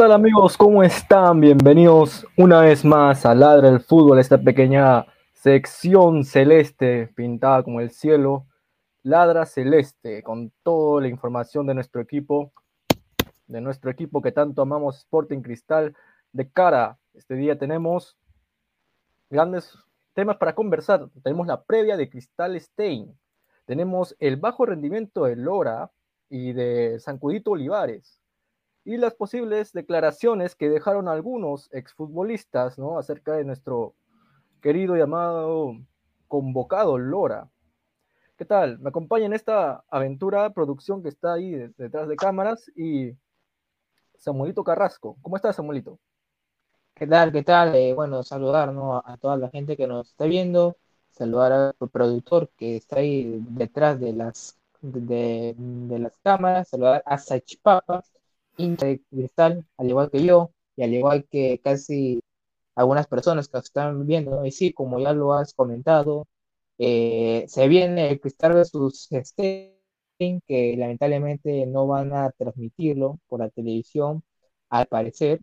[0.00, 0.56] Tal amigos?
[0.56, 1.42] ¿Cómo están?
[1.42, 5.04] Bienvenidos una vez más a Ladra el Fútbol, esta pequeña
[5.34, 8.46] sección celeste pintada como el cielo.
[9.02, 12.50] Ladra Celeste, con toda la información de nuestro equipo,
[13.46, 15.94] de nuestro equipo que tanto amamos, Sporting Cristal,
[16.32, 16.96] de cara.
[17.12, 18.16] Este día tenemos
[19.28, 19.76] grandes
[20.14, 21.10] temas para conversar.
[21.22, 23.14] Tenemos la previa de Cristal Stein,
[23.66, 25.90] tenemos el bajo rendimiento de Lora
[26.30, 28.19] y de Sancudito Olivares
[28.90, 32.98] y las posibles declaraciones que dejaron algunos exfutbolistas ¿no?
[32.98, 33.94] acerca de nuestro
[34.60, 35.76] querido llamado
[36.26, 37.48] convocado Lora.
[38.36, 38.80] ¿Qué tal?
[38.80, 43.12] Me acompaña en esta aventura, producción que está ahí detrás de cámaras y
[44.18, 45.16] Samuelito Carrasco.
[45.22, 46.00] ¿Cómo estás, Samuelito?
[46.92, 47.30] ¿Qué tal?
[47.30, 47.76] ¿Qué tal?
[47.76, 50.76] Eh, bueno, saludar a toda la gente que nos está viendo
[51.12, 57.18] saludar a su productor que está ahí detrás de las, de, las cámaras, saludar a
[57.18, 58.02] Sachipapa,
[58.64, 62.20] hincha de cristal, al igual que yo, y al igual que casi
[62.74, 66.26] algunas personas que están viendo, y sí, como ya lo has comentado,
[66.78, 69.08] eh, se viene el cristal de sus
[70.46, 74.22] que lamentablemente no van a transmitirlo por la televisión,
[74.70, 75.40] al parecer.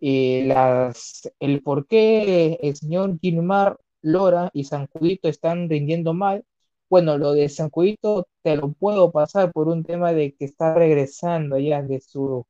[0.00, 6.44] Y las, el por qué el señor Gilmar, Lora y Sancudito están rindiendo mal.
[6.92, 11.58] Bueno, lo de Sancudito te lo puedo pasar por un tema de que está regresando
[11.58, 12.44] ya de su,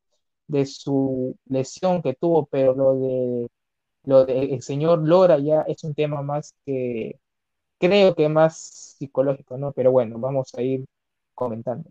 [0.49, 3.49] de su lesión que tuvo, pero lo de
[4.05, 7.21] lo del señor Lora ya es un tema más que
[7.79, 9.73] creo que más psicológico, ¿no?
[9.73, 10.87] Pero bueno, vamos a ir
[11.35, 11.91] comentando.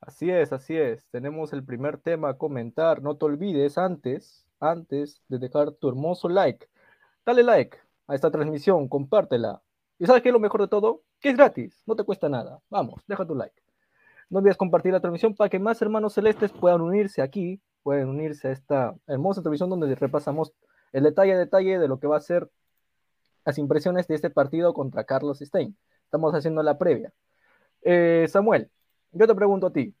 [0.00, 1.06] Así es, así es.
[1.10, 3.02] Tenemos el primer tema a comentar.
[3.02, 6.68] No te olvides antes, antes de dejar tu hermoso like.
[7.26, 7.78] Dale like
[8.08, 9.62] a esta transmisión, compártela.
[9.98, 11.02] ¿Y sabes qué es lo mejor de todo?
[11.24, 12.60] Que es gratis, no te cuesta nada.
[12.68, 13.62] Vamos, deja tu like.
[14.28, 18.48] No olvides compartir la transmisión para que más hermanos celestes puedan unirse aquí, pueden unirse
[18.48, 20.52] a esta hermosa transmisión donde repasamos
[20.92, 22.50] el detalle a detalle de lo que va a ser
[23.46, 25.74] las impresiones de este partido contra Carlos Stein.
[26.04, 27.10] Estamos haciendo la previa.
[27.80, 28.70] Eh, Samuel,
[29.12, 29.94] yo te pregunto a ti,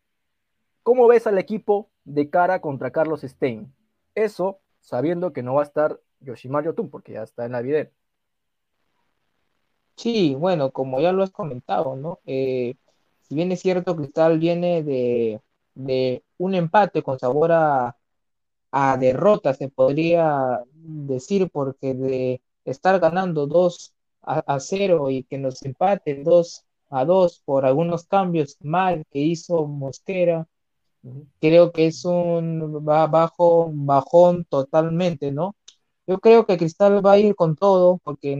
[0.82, 3.74] ¿cómo ves al equipo de cara contra Carlos Stein?
[4.14, 7.88] Eso sabiendo que no va a estar Yoshimar Yotun, porque ya está en la vida.
[9.96, 12.20] Sí, bueno, como ya lo has comentado, ¿no?
[12.26, 12.74] Eh,
[13.22, 15.40] si bien es cierto, Cristal viene de,
[16.38, 17.96] un empate con sabor a,
[18.72, 25.62] a derrota, se podría decir, porque de estar ganando 2 a, 0 y que nos
[25.64, 30.48] empate 2 a 2 por algunos cambios mal que hizo Mosquera,
[31.40, 35.54] creo que es un bajo, bajón totalmente, ¿no?
[36.06, 38.36] Yo creo que Cristal va a ir con todo porque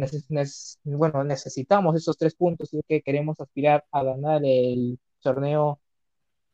[0.85, 5.81] bueno, necesitamos esos tres puntos y que queremos aspirar a ganar el torneo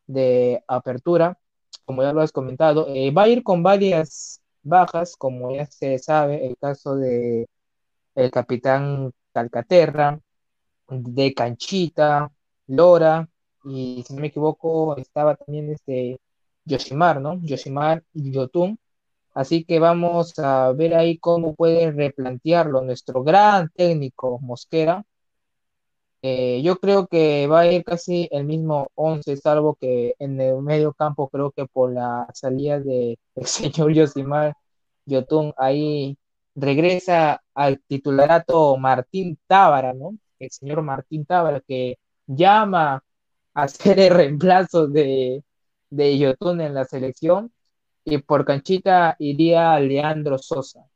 [0.07, 1.39] de apertura,
[1.85, 2.87] como ya lo has comentado.
[2.89, 7.49] Eh, va a ir con varias bajas, como ya se sabe, el caso de
[8.15, 10.21] el capitán Calcaterra,
[10.89, 12.31] de Canchita,
[12.69, 13.29] Lora,
[13.65, 16.21] y si no me equivoco, estaba también este
[16.65, 17.41] Yoshimar, ¿no?
[17.43, 18.79] Yoshimar y Yotun.
[19.41, 25.03] Así que vamos a ver ahí cómo puede replantearlo nuestro gran técnico Mosquera.
[26.23, 30.61] Eh, yo creo que va a ir casi el mismo 11, salvo que en el
[30.63, 33.17] medio campo creo que por la salida del
[33.47, 34.55] señor Yoshimar
[35.07, 36.19] Yotun ahí
[36.55, 40.11] regresa al titularato Martín Tábara, ¿no?
[40.39, 43.03] El señor Martín Tábara que llama
[43.55, 45.43] a ser el reemplazo de,
[45.91, 47.53] de Yotun en la selección
[48.05, 50.87] y por canchita iría Leandro Sosa.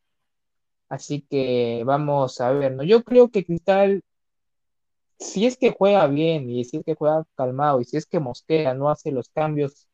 [0.88, 2.82] Así que vamos a ver, ¿no?
[2.84, 4.02] Yo creo que Cristal,
[5.18, 8.20] si es que juega bien y si es que juega calmado y si es que
[8.20, 9.88] Mosquera no hace los cambios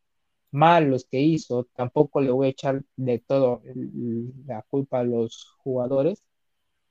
[0.52, 3.62] malos que hizo, tampoco le voy a echar de todo
[4.46, 6.22] la culpa a los jugadores.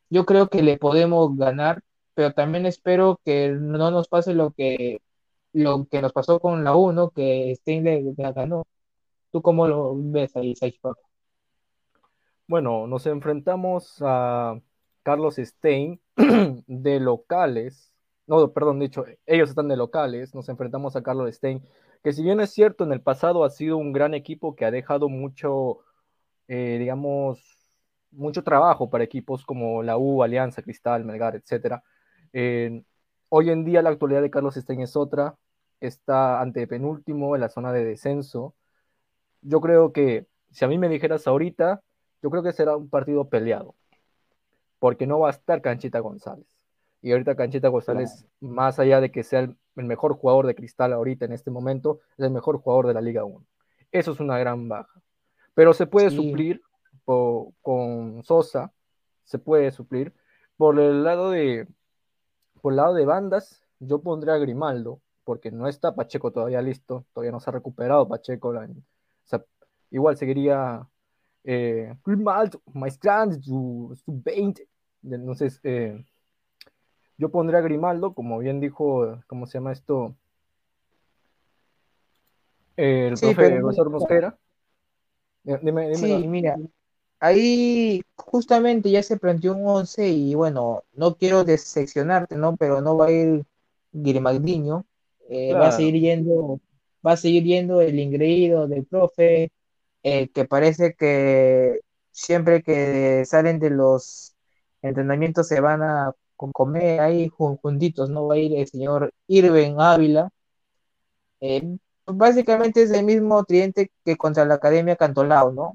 [0.09, 1.81] Yo creo que le podemos ganar,
[2.15, 5.01] pero también espero que no nos pase lo que
[5.53, 8.65] lo que nos pasó con la 1, que Stein le, ganó.
[9.31, 10.55] ¿Tú cómo lo ves ahí,
[12.47, 14.59] Bueno, nos enfrentamos a
[15.03, 16.01] Carlos Stein
[16.67, 17.91] de locales.
[18.27, 20.33] No, perdón, dicho, ellos están de locales.
[20.33, 21.63] Nos enfrentamos a Carlos Stein
[22.03, 24.71] que si bien es cierto, en el pasado ha sido un gran equipo que ha
[24.71, 25.79] dejado mucho,
[26.47, 27.67] eh, digamos,
[28.11, 31.83] mucho trabajo para equipos como la U, Alianza, Cristal, Melgar, etc.
[33.29, 35.37] hoy en día la actualidad de Carlos Stein es otra,
[35.79, 38.55] está ante penúltimo en la zona de descenso.
[39.41, 41.81] Yo creo que, si a mí me dijeras ahorita,
[42.21, 43.75] yo creo que será un partido peleado,
[44.79, 46.47] porque no va a estar Canchita González.
[47.01, 51.25] Y ahorita Canchita González, más allá de que sea el, mejor jugador de cristal ahorita
[51.25, 53.45] en este momento, es el mejor jugador de la Liga 1.
[53.91, 55.01] Eso es una gran baja.
[55.53, 56.61] Pero se puede suplir
[57.05, 58.73] con Sosa,
[59.23, 60.13] se puede suplir.
[60.57, 61.67] Por el lado de
[62.61, 67.05] por el lado de bandas, yo pondría a Grimaldo, porque no está Pacheco todavía listo,
[67.13, 68.53] todavía no se ha recuperado Pacheco.
[69.91, 70.87] Igual seguiría
[71.43, 74.67] eh, Grimaldo, más grande, su, 20.
[75.03, 76.03] Entonces, eh,
[77.17, 80.15] yo pondría a Grimaldo, como bien dijo, ¿cómo se llama esto?
[82.75, 84.37] El profe Mosquera.
[85.43, 86.57] Dime, sí, mira,
[87.19, 92.55] ahí justamente ya se planteó un 11 y bueno, no quiero decepcionarte, ¿no?
[92.57, 93.45] Pero no va a ir
[93.91, 94.85] Grimaldiño,
[95.29, 96.59] eh, va a seguir yendo,
[97.05, 99.51] va a seguir yendo el ingreído del profe,
[100.03, 101.79] eh, que parece que
[102.11, 104.35] siempre que salen de los
[104.81, 108.27] entrenamientos se van a comer ahí juntitos, ¿no?
[108.27, 110.29] Va a ir el señor Irving Ávila.
[111.41, 115.73] Eh, básicamente es el mismo cliente que contra la Academia Cantolao, ¿no?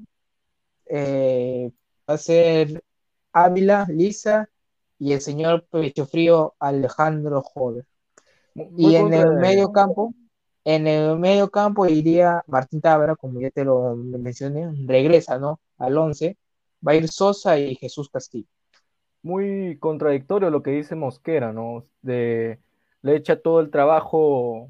[0.87, 1.71] Eh,
[2.09, 2.83] va a ser
[3.31, 4.49] Ávila, Lisa
[4.99, 7.85] y el señor Pecho Frío Alejandro Joder.
[8.77, 10.13] Y en el medio campo,
[10.65, 15.59] en el medio campo iría Martín Tábara, como ya te lo mencioné, regresa, ¿no?
[15.77, 16.37] Al 11,
[16.85, 18.47] va a ir Sosa y Jesús Castillo.
[19.21, 21.85] Muy contradictorio lo que dice Mosquera, ¿no?
[22.01, 22.59] De,
[23.03, 24.69] le echa todo el trabajo,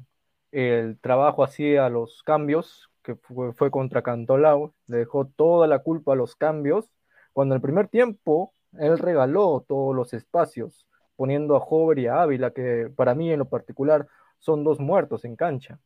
[0.52, 6.12] el trabajo así a los cambios, que fue, contra Cantolao, le dejó toda la culpa
[6.12, 6.90] a los cambios,
[7.32, 10.86] cuando en el primer tiempo él regaló todos los espacios,
[11.16, 14.06] poniendo a Hover y a Ávila, que para mí en lo particular
[14.46, 15.78] son dos muertos en cancha.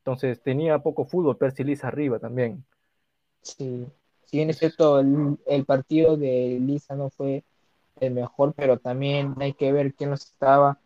[0.00, 2.64] Entonces tenía poco fútbol, Percy arriba también.
[3.40, 3.86] Sí,
[4.26, 7.42] si bien es cierto, el, partido de Lisa no fue
[8.00, 10.78] el mejor, pero también hay que ver quién los estaba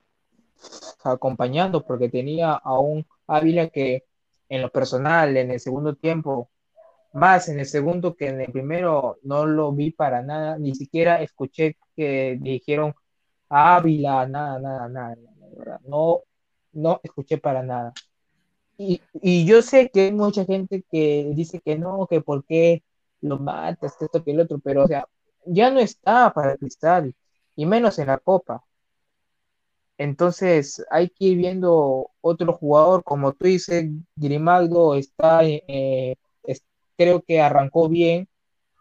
[1.02, 4.04] acompañando, porque tenía a un Ávila que
[4.48, 6.48] en lo personal, en el segundo tiempo,
[7.12, 11.20] más en el segundo que en el primero, no lo vi para nada, ni siquiera
[11.22, 12.94] escuché que dijeron
[13.48, 15.16] Ávila, nada, nada, nada,
[15.86, 16.22] no,
[16.76, 17.92] no escuché para nada.
[18.78, 22.82] Y, y, yo sé que hay mucha gente que dice que no, que por qué
[23.22, 25.06] lo matas, esto que el otro, pero o sea,
[25.46, 27.14] ya no está para cristal,
[27.56, 28.64] y menos en la copa.
[29.98, 36.16] Entonces hay que ir viendo otro jugador, como tú dices, Grimaldo está, eh,
[36.96, 38.28] creo que arrancó bien.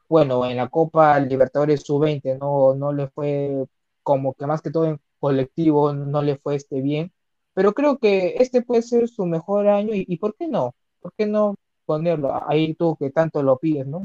[0.10, 3.66] Bueno, en la Copa Libertadores Sub-20 no, no le fue
[4.04, 7.12] como que más que todo en colectivo no le fue este bien
[7.56, 10.76] pero creo que este puede ser su mejor año y, ¿por qué no?
[11.00, 12.48] ¿Por qué no ponerlo?
[12.48, 14.04] Ahí tú que tanto lo pides, ¿no?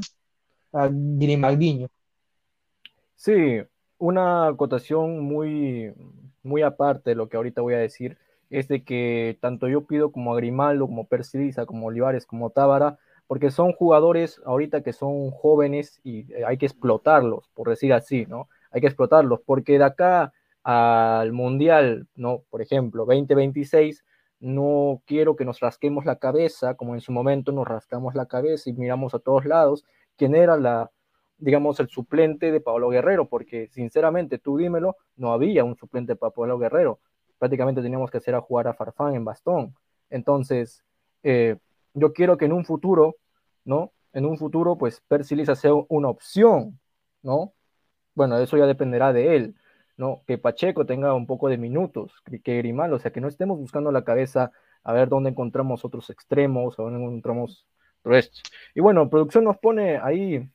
[0.71, 1.89] A Grimaldiño.
[3.15, 3.61] Sí,
[3.97, 5.93] una acotación muy,
[6.43, 8.17] muy aparte de lo que ahorita voy a decir
[8.49, 12.99] es de que tanto yo pido como a Grimaldo, como Percidiza, como Olivares, como Tábara,
[13.27, 18.47] porque son jugadores ahorita que son jóvenes y hay que explotarlos, por decir así, ¿no?
[18.71, 22.43] Hay que explotarlos, porque de acá al Mundial, ¿no?
[22.49, 24.03] Por ejemplo, 2026,
[24.39, 28.69] no quiero que nos rasquemos la cabeza, como en su momento nos rascamos la cabeza
[28.69, 29.85] y miramos a todos lados,
[30.17, 30.91] quién era la,
[31.37, 36.31] digamos, el suplente de Pablo Guerrero, porque sinceramente, tú dímelo, no había un suplente para
[36.31, 36.99] Pablo Guerrero,
[37.37, 39.75] prácticamente teníamos que hacer a jugar a Farfán en bastón.
[40.09, 40.83] Entonces,
[41.23, 41.57] eh,
[41.93, 43.15] yo quiero que en un futuro,
[43.65, 43.91] ¿no?
[44.13, 46.79] En un futuro, pues Percy sea una opción,
[47.23, 47.53] ¿no?
[48.13, 49.55] Bueno, eso ya dependerá de él,
[50.01, 50.23] ¿no?
[50.25, 52.11] Que Pacheco tenga un poco de minutos,
[52.43, 54.51] que Grimal, o sea, que no estemos buscando la cabeza
[54.83, 57.67] a ver dónde encontramos otros extremos, o dónde encontramos
[58.05, 58.41] esto.
[58.73, 60.49] Y bueno, producción nos pone ahí,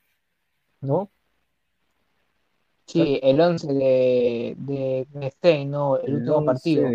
[0.81, 1.11] ¿no?
[2.87, 5.97] Sí, el 11 de, de, Stein, ¿no?
[5.97, 6.89] El, último partido.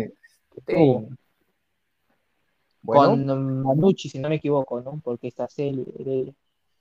[2.84, 5.00] Con Manucci, si no me equivoco, ¿no?
[5.02, 6.34] Porque está serie.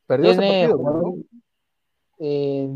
[0.06, 1.16] Perdió ese partido, ¿no?
[2.20, 2.68] Eh,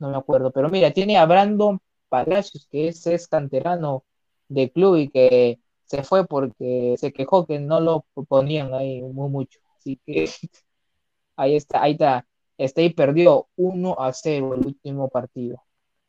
[0.00, 4.04] no me acuerdo, pero mira, tiene a Brandon Palacios, que es, es canterano
[4.48, 9.28] de club y que se fue porque se quejó que no lo ponían ahí muy
[9.30, 9.60] mucho.
[9.78, 10.28] Así que
[11.36, 12.26] ahí está, ahí está.
[12.58, 15.62] Este perdió 1 a 0 el último partido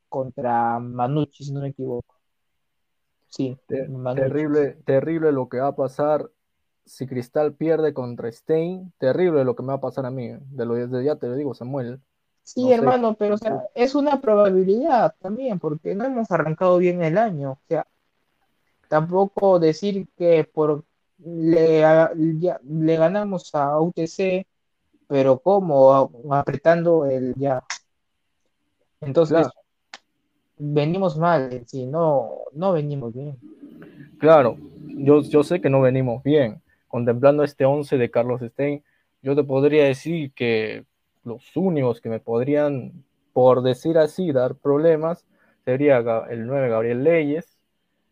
[0.10, 2.16] contra Manucci, si no me equivoco.
[3.28, 6.32] Sí, terrible, terrible lo que va a pasar
[6.86, 8.94] si Cristal pierde contra Stein.
[8.98, 10.30] Terrible lo que me va a pasar a mí.
[10.52, 12.02] De lo desde ya te lo digo, Samuel.
[12.48, 17.18] Sí, hermano, pero o sea, es una probabilidad también, porque no hemos arrancado bien el
[17.18, 17.52] año.
[17.52, 17.86] O sea,
[18.88, 20.86] tampoco decir que por
[21.18, 21.84] le,
[22.16, 24.48] le ganamos a UTC,
[25.08, 27.62] pero como apretando el ya.
[29.02, 29.50] Entonces,
[30.58, 33.38] venimos mal, sí, no, no venimos bien.
[34.20, 34.56] Claro,
[34.96, 36.62] yo, yo sé que no venimos bien.
[36.88, 38.82] Contemplando este 11 de Carlos Stein,
[39.22, 40.86] yo te podría decir que
[41.28, 43.04] los únicos que me podrían,
[43.34, 45.26] por decir así, dar problemas
[45.66, 45.98] sería
[46.30, 47.58] el 9 Gabriel Leyes,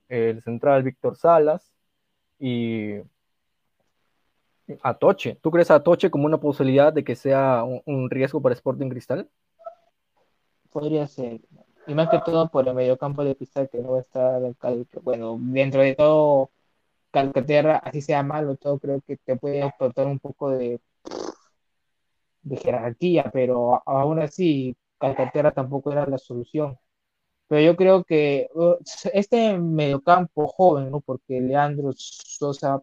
[0.10, 1.74] el central Víctor Salas
[2.38, 2.96] y
[4.82, 5.38] Atoche.
[5.42, 9.30] ¿Tú crees a Atoche como una posibilidad de que sea un, riesgo para Sporting Cristal?
[10.72, 11.40] Podría ser.
[11.88, 14.42] Y más que todo por el mediocampo de Cristal que no va a estar,
[15.04, 16.52] bueno, dentro de todo
[17.12, 20.82] Calcaterra, así sea malo, todo creo que te puede aportar un poco de
[22.46, 26.78] de jerarquía, pero aún así Calcaterra tampoco era la solución.
[27.48, 28.76] Pero yo creo que uh,
[29.14, 31.02] este mediocampo joven, ¿no?
[31.02, 32.82] porque Leandro Sosa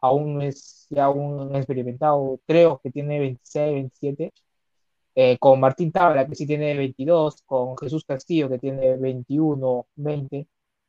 [0.00, 4.32] aún es ya un experimentado, creo que tiene 26, 27,
[5.14, 10.48] eh, con Martín Tabla, que sí tiene 22, con Jesús Castillo, que tiene 21, 20.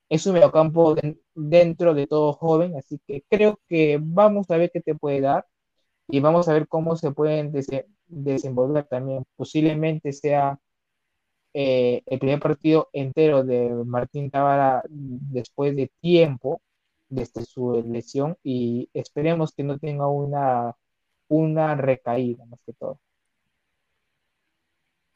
[0.09, 0.95] es un mediocampo
[1.35, 5.47] dentro de todo joven, así que creo que vamos a ver qué te puede dar
[6.07, 7.51] y vamos a ver cómo se pueden
[8.11, 9.25] desenvolver también.
[9.35, 10.59] Posiblemente sea
[11.53, 16.61] eh, el primer partido entero de Martín Tábara después de tiempo
[17.09, 20.75] desde su lesión y esperemos que no tenga una,
[21.27, 22.99] una recaída más que todo.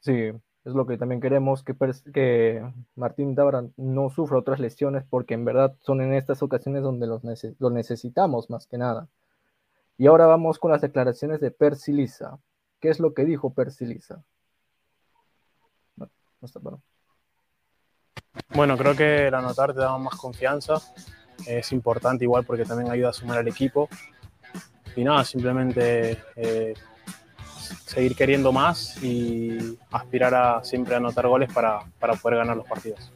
[0.00, 2.62] Sí, es lo que también queremos, que,
[2.96, 7.22] Martín Tábara no sufra otras lesiones porque en verdad son en estas ocasiones donde los
[7.58, 9.08] lo necesitamos más que nada.
[9.98, 12.38] Y ahora vamos con las declaraciones de Percy Lisa.
[12.86, 14.22] ¿Qué es lo que dijo Percy Lisa?
[18.54, 20.74] Bueno, creo que el anotar te da más confianza.
[21.48, 23.88] Es importante igual porque también ayuda a sumar al equipo.
[24.94, 26.74] Y nada, simplemente eh,
[27.86, 33.12] seguir queriendo más y aspirar a siempre anotar goles para, para poder ganar los partidos.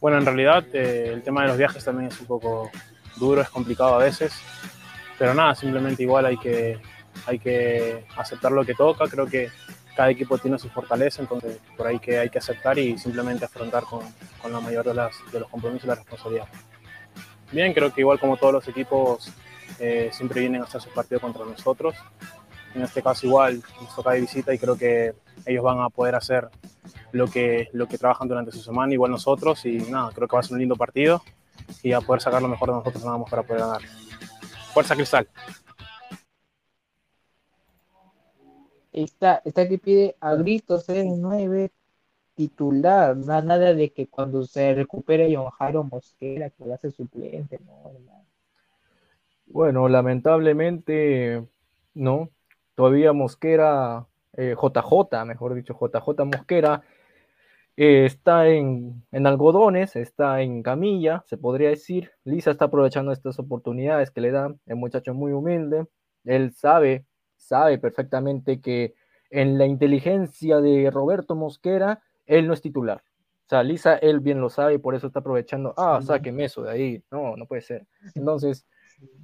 [0.00, 2.72] Bueno, en realidad eh, el tema de los viajes también es un poco
[3.20, 4.32] duro, es complicado a veces,
[5.16, 6.80] pero nada, simplemente igual hay que,
[7.26, 9.06] hay que aceptar lo que toca.
[9.08, 9.50] Creo que
[9.96, 13.84] cada equipo tiene su fortaleza, entonces por ahí que hay que aceptar y simplemente afrontar
[13.84, 14.02] con,
[14.50, 16.48] la mayor de, las, de los compromisos y la responsabilidad.
[17.50, 19.30] Bien, creo que igual como todos los equipos
[19.78, 21.94] eh, siempre vienen a hacer su partido contra nosotros.
[22.74, 25.14] En este caso igual nos toca de visita y creo que
[25.44, 26.48] ellos van a poder hacer
[27.12, 29.64] lo que, lo que trabajan durante su semana, igual nosotros.
[29.66, 31.22] Y nada, creo que va a ser un lindo partido
[31.82, 33.82] y a poder sacar lo mejor de nosotros nada más para poder ganar.
[34.72, 35.28] Fuerza Cristal.
[38.92, 41.70] Está, está que pide a gritos el 9
[42.34, 47.58] titular, nada de que cuando se recupere John Jairo Mosquera que va a ser suplente,
[47.66, 47.92] no,
[49.46, 51.46] Bueno, lamentablemente
[51.94, 52.30] no,
[52.74, 54.06] todavía Mosquera,
[54.36, 56.82] JJ, eh, mejor dicho, JJ Mosquera,
[57.76, 62.12] eh, está en, en, algodones, está en camilla, se podría decir.
[62.24, 64.60] Lisa está aprovechando estas oportunidades que le dan.
[64.66, 65.86] El muchacho muy humilde.
[66.24, 67.06] Él sabe
[67.42, 68.94] sabe perfectamente que
[69.30, 73.02] en la inteligencia de Roberto Mosquera, él no es titular.
[73.46, 76.62] O sea, Lisa, él bien lo sabe y por eso está aprovechando, ah, sáqueme eso
[76.62, 77.04] de ahí.
[77.10, 77.86] No, no puede ser.
[78.14, 78.66] Entonces,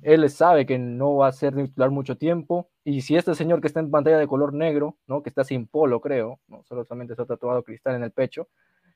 [0.02, 2.68] él sabe que no va a ser titular mucho tiempo.
[2.84, 5.22] Y si este señor que está en pantalla de color negro, ¿no?
[5.22, 8.48] que está sin polo, creo, no solamente está tatuado cristal en el pecho,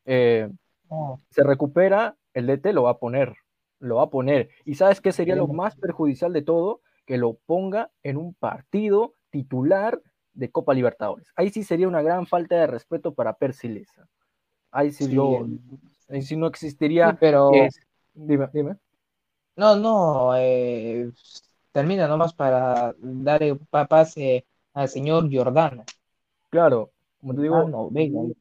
[0.05, 0.51] eh,
[0.89, 1.19] oh.
[1.31, 3.35] se recupera, el DT lo va a poner.
[3.79, 4.51] Lo va a poner.
[4.65, 6.81] ¿Y sabes qué sería lo más perjudicial de todo?
[7.07, 10.01] Que lo ponga en un partido titular
[10.35, 11.29] de Copa Libertadores.
[11.37, 13.85] Ahí sí sería una gran falta de respeto para Percy
[14.71, 15.47] Ahí sí, yo,
[16.09, 17.17] ahí sí no existiría.
[17.21, 17.51] pero.
[18.15, 18.77] dime, dime.
[19.57, 21.11] No, no, eh,
[21.73, 23.43] termina nomás para dar
[23.89, 25.85] pase al señor Giordano.
[26.49, 28.33] Claro, como te digo.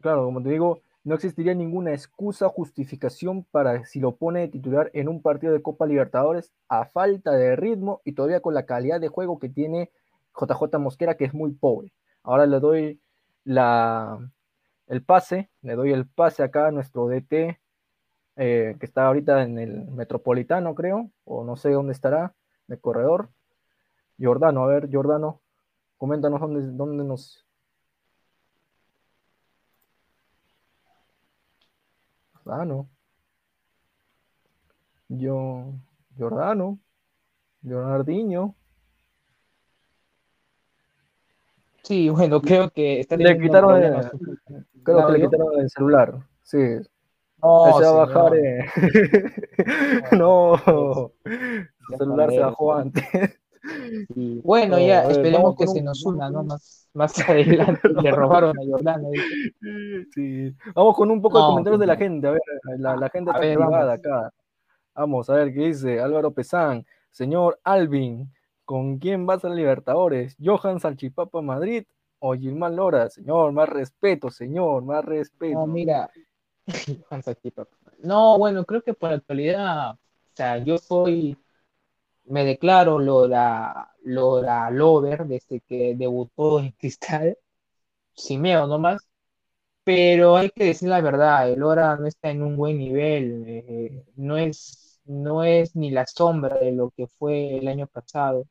[0.00, 4.48] Claro, como te digo, no existiría ninguna excusa o justificación para si lo pone de
[4.48, 8.66] titular en un partido de Copa Libertadores a falta de ritmo y todavía con la
[8.66, 9.92] calidad de juego que tiene
[10.34, 11.92] JJ Mosquera, que es muy pobre.
[12.24, 13.00] Ahora le doy
[13.44, 14.18] la,
[14.88, 17.60] el pase, le doy el pase acá a nuestro DT,
[18.34, 22.34] eh, que está ahorita en el Metropolitano, creo, o no sé dónde estará,
[22.66, 23.30] de corredor.
[24.18, 25.40] Jordano, a ver, Jordano,
[25.98, 27.45] coméntanos dónde, dónde nos
[32.46, 32.88] Jordano.
[35.08, 35.74] Yo,
[36.16, 36.78] Jordano.
[37.62, 38.54] Leonardinho.
[41.82, 44.10] Sí, bueno, creo que está le quitaron el,
[44.84, 46.20] creo que le quitaron el celular.
[46.42, 46.58] Sí.
[47.42, 48.36] No, se va a bajar.
[48.36, 48.64] Eh.
[50.16, 53.04] no, el celular se bajó antes.
[54.42, 56.44] Bueno, ya esperemos que se nos una, ¿no?
[56.44, 59.10] Más, más adelante le robaron a Jordano.
[60.14, 60.54] Sí.
[60.74, 62.26] Vamos con un poco de comentarios de la gente.
[62.26, 62.40] A ver,
[62.78, 64.32] la, gente está activada acá.
[64.94, 66.86] Vamos a ver qué dice Álvaro Pesán.
[67.10, 68.32] Señor Alvin,
[68.64, 70.36] ¿con quién vas a Libertadores?
[70.42, 71.84] ¿Johan Salchipapa Madrid
[72.18, 73.08] o Gilmán Lora?
[73.10, 75.58] Señor, más respeto, señor, más respeto.
[75.58, 76.10] No, mira,
[77.10, 77.76] Johan Salchipapa.
[77.98, 79.98] No, bueno, creo que por la actualidad, o
[80.34, 81.36] sea, yo soy
[82.28, 87.38] me declaro Lora, Lora Lover desde que debutó en Cristal,
[88.14, 89.00] Simeo nomás,
[89.84, 94.04] pero hay que decir la verdad, el Lora no está en un buen nivel, eh,
[94.16, 98.46] no, es, no es ni la sombra de lo que fue el año pasado.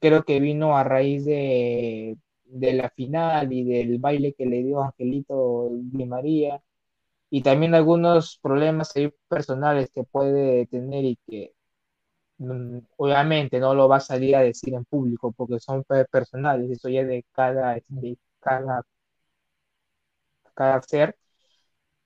[0.00, 4.82] Creo que vino a raíz de, de la final y del baile que le dio
[4.82, 6.62] Angelito Di María
[7.30, 8.94] y también algunos problemas
[9.28, 11.54] personales que puede tener y que
[12.96, 17.04] obviamente no lo va a salir a decir en público porque son personales, eso ya
[17.04, 18.82] de cada, este, cada,
[20.54, 21.16] cada ser.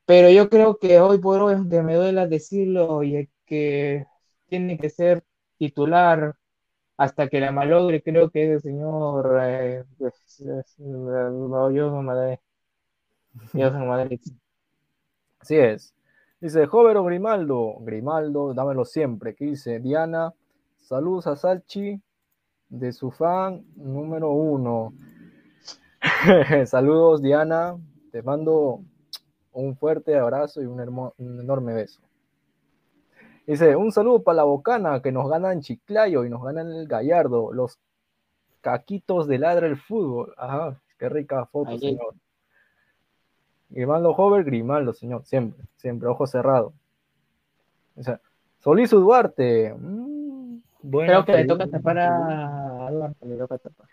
[0.07, 3.17] Pero yo creo que hoy por hoy, aunque me duela decirlo, y
[3.47, 4.07] que
[4.49, 5.25] tiene que ser
[5.59, 6.37] titular
[6.97, 10.15] hasta que la malogre, creo que es el señor eh, pues,
[12.03, 12.39] Madrid.
[13.55, 14.21] Madrid.
[15.39, 15.95] Así es.
[16.41, 19.35] Dice, joven o Grimaldo, Grimaldo, dámelo siempre.
[19.35, 19.79] ¿Qué dice?
[19.79, 20.33] Diana,
[20.79, 22.01] saludos a Salchi
[22.71, 24.95] de su fan número uno.
[26.67, 27.77] saludos, Diana.
[28.11, 28.81] Te mando
[29.53, 30.81] un fuerte abrazo y un,
[31.19, 32.01] un enorme beso.
[33.47, 36.69] Dice, un saludo para la Bocana que nos gana en Chiclayo y nos gana en
[36.69, 37.53] el Gallardo.
[37.53, 37.79] Los
[38.63, 40.33] caquitos de ladra el fútbol.
[40.39, 42.15] Ajá, qué rica foto, señor.
[43.71, 46.73] Grimaldo Hover, Grimaldo, señor, siempre, siempre, ojo cerrado.
[47.97, 48.21] O sea,
[48.59, 49.75] Solís Duarte.
[49.75, 53.87] Mm, Creo que le toca tapar a Duarte, le toca tapar.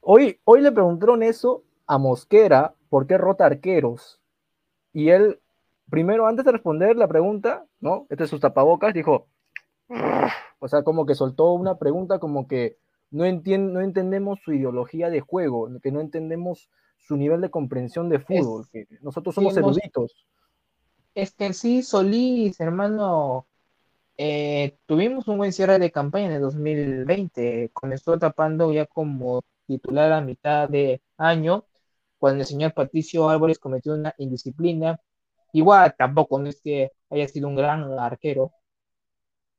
[0.00, 4.20] Hoy, hoy le preguntaron eso a Mosquera, ¿por qué rota arqueros?
[4.92, 5.40] Y él,
[5.90, 8.06] primero, antes de responder la pregunta, ¿no?
[8.10, 9.26] Este es sus tapabocas, dijo,
[10.58, 12.76] o sea, como que soltó una pregunta como que
[13.10, 16.70] no, no entendemos su ideología de juego, que no entendemos
[17.06, 20.26] su nivel de comprensión de fútbol, que nosotros somos eruditos.
[21.14, 23.46] Es que sí, Solís, hermano,
[24.16, 30.12] eh, tuvimos un buen cierre de campaña en el 2020, comenzó tapando ya como titular
[30.12, 31.64] a mitad de año,
[32.18, 35.00] cuando el señor Patricio Álvarez cometió una indisciplina,
[35.52, 38.52] igual tampoco no es que haya sido un gran arquero,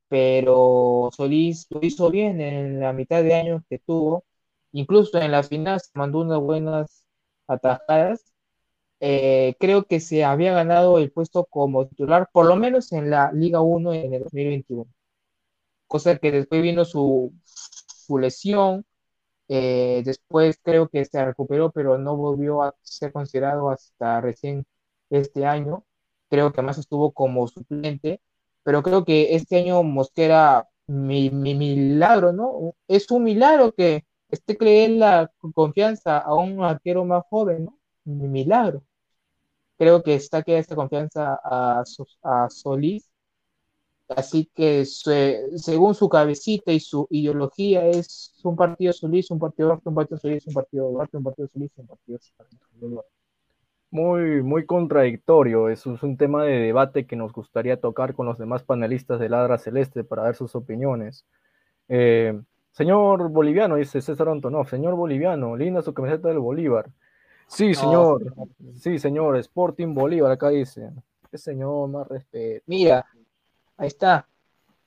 [0.08, 4.26] pero Solís lo hizo bien en la mitad de año que tuvo,
[4.72, 7.06] incluso en la final se mandó unas buenas
[7.50, 8.34] atajadas,
[9.02, 13.32] eh, creo que se había ganado el puesto como titular, por lo menos en la
[13.34, 14.88] Liga 1 en el 2021.
[15.88, 18.86] Cosa que después vino su, su lesión,
[19.48, 24.66] eh, después creo que se recuperó, pero no volvió a ser considerado hasta recién
[25.10, 25.86] este año.
[26.30, 28.22] Creo que más estuvo como suplente,
[28.64, 32.76] pero creo que este año Mosquera, mi, mi milagro, ¿no?
[32.88, 37.80] Es un milagro que este cree la confianza a un arquero más joven, ¿no?
[38.06, 38.84] milagro.
[39.78, 41.84] Creo que está que esta confianza a,
[42.24, 43.10] a Solís.
[44.10, 49.96] Así que según su cabecita y su ideología es un partido Solís, un partido un
[49.96, 52.20] partido Solís, un partido Duarte, un partido Solís, un partido
[53.92, 55.70] Muy, muy contradictorio.
[55.70, 59.30] Eso es un tema de debate que nos gustaría tocar con los demás panelistas de
[59.30, 61.26] Ladra Celeste para ver sus opiniones.
[61.90, 62.40] Eh,
[62.80, 66.90] Señor boliviano, dice César Antonov, señor boliviano, linda su camiseta del Bolívar.
[67.46, 68.34] Sí, señor,
[68.76, 70.90] sí, señor, Sporting Bolívar, acá dice.
[71.30, 72.64] Qué señor, más respeto.
[72.68, 73.06] Mira,
[73.76, 74.26] ahí está.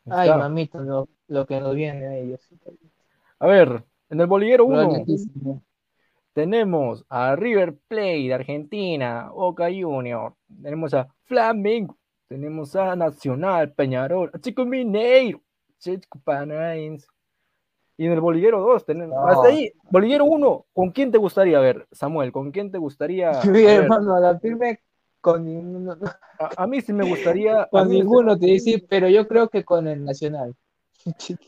[0.08, 2.40] Ay, mamita, lo, que nos viene a ellos.
[3.38, 5.62] A ver, en el Bolivero 1
[6.32, 14.30] tenemos a River Plate de Argentina, Boca Junior, tenemos a Flamengo, tenemos a Nacional, Peñarol,
[14.32, 15.42] a Chico Mineiro,
[15.78, 17.06] Chico Panains,
[18.02, 21.86] y en el Bolillero 2, tenemos, hasta ahí, Bolillero 1, ¿con quién te gustaría ver,
[21.92, 22.32] Samuel?
[22.32, 23.30] ¿Con quién te gustaría?
[23.42, 24.80] Sí, hermano, a la firme
[25.20, 25.96] con ninguno.
[26.56, 27.64] A, mí sí me gustaría.
[27.70, 30.52] Con ninguno, te dice, pero yo creo que con el Nacional.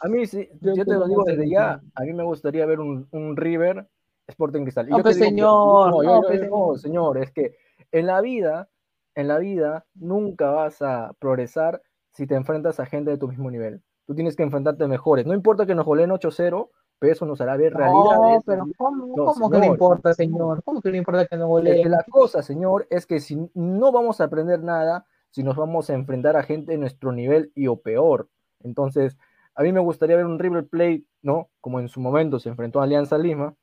[0.01, 3.09] A mí sí, yo, te lo digo desde ya, a mí me gustaría ver un,
[3.11, 3.89] un River
[4.29, 4.89] Sporting Cristal.
[4.89, 7.57] no, pues, señor, no, no, señor, es que
[7.91, 8.69] en la vida,
[9.17, 13.51] en la vida, nunca vas a progresar si te enfrentas a gente de tu mismo
[13.51, 15.27] nivel tú tienes que enfrentarte mejores.
[15.27, 18.17] No importa que nos goleen 8-0, pero eso nos hará ver realidad.
[18.17, 20.63] No, pero ¿cómo, que le importa, señor?
[20.65, 21.91] ¿Cómo que le importa que nos goleen?
[21.91, 25.95] la cosa, señor, es que si no vamos a aprender nada, si nos vamos a
[25.95, 28.29] enfrentar a gente de nuestro nivel y o peor.
[28.61, 29.17] Entonces,
[29.55, 31.51] a mí me gustaría ver un River Plate, ¿no?
[31.61, 33.55] Como en su momento se enfrentó a Alianza Lima.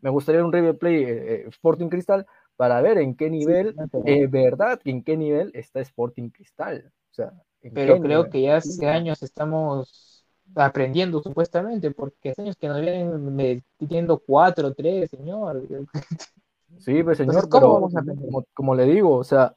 [0.00, 3.74] Me gustaría ver un River Plate eh, eh, Sporting Cristal para ver en qué nivel,
[4.04, 6.92] es verdad, en qué nivel está Sporting Cristal.
[7.10, 7.32] O sea,
[7.74, 13.62] pero creo que ya hace años estamos aprendiendo supuestamente, porque hace años que nos vienen
[13.78, 15.62] pidiendo cuatro, tres, señor.
[16.78, 19.54] Sí, pues señor, como, le digo, o sea,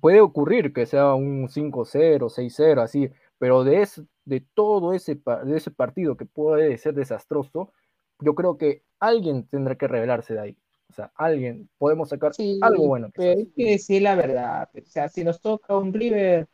[0.00, 3.88] puede ocurrir que sea un 5-0, 6-0, así, pero de,
[4.24, 7.72] de todo ese, de ese partido que puede ser desastroso,
[8.20, 10.56] yo creo que alguien tendrá que revelarse de ahí.
[10.90, 12.32] O sea, alguien, podemos sacar
[12.62, 13.10] algo bueno.
[13.14, 14.68] pero hay que decir la verdad.
[14.74, 16.48] O sea, si nos toca un River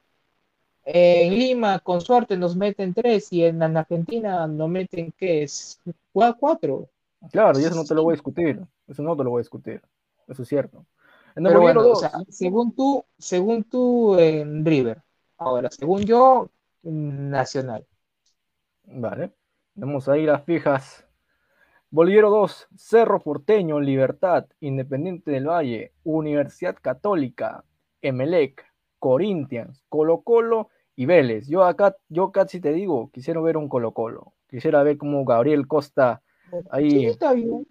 [0.85, 5.81] en Lima, con suerte, nos meten tres y en, Argentina nos meten, ¿qué es?
[6.13, 6.89] Cuatro.
[7.33, 8.61] Claro, y eso no te lo voy a discutir.
[8.87, 9.81] Eso no te lo voy a discutir.
[10.29, 10.85] Eso es cierto.
[12.29, 15.03] según tú, según tú, en River.
[15.39, 16.51] Ahora, según yo,
[16.83, 17.87] Nacional.
[18.85, 19.33] Vale.
[19.75, 21.07] Vamos a ir a fijas.
[21.91, 27.65] Bolivero 2, Cerro Porteño, Libertad, Independiente del Valle, Universidad Católica,
[28.03, 28.65] Emelec,
[28.99, 31.49] Corinthians, Colo Colo y Vélez.
[31.49, 34.33] Yo acá, yo casi te digo, quisiera ver un Colo Colo.
[34.49, 36.23] Quisiera ver cómo Gabriel Costa
[36.71, 37.67] ahí Sí, está bien.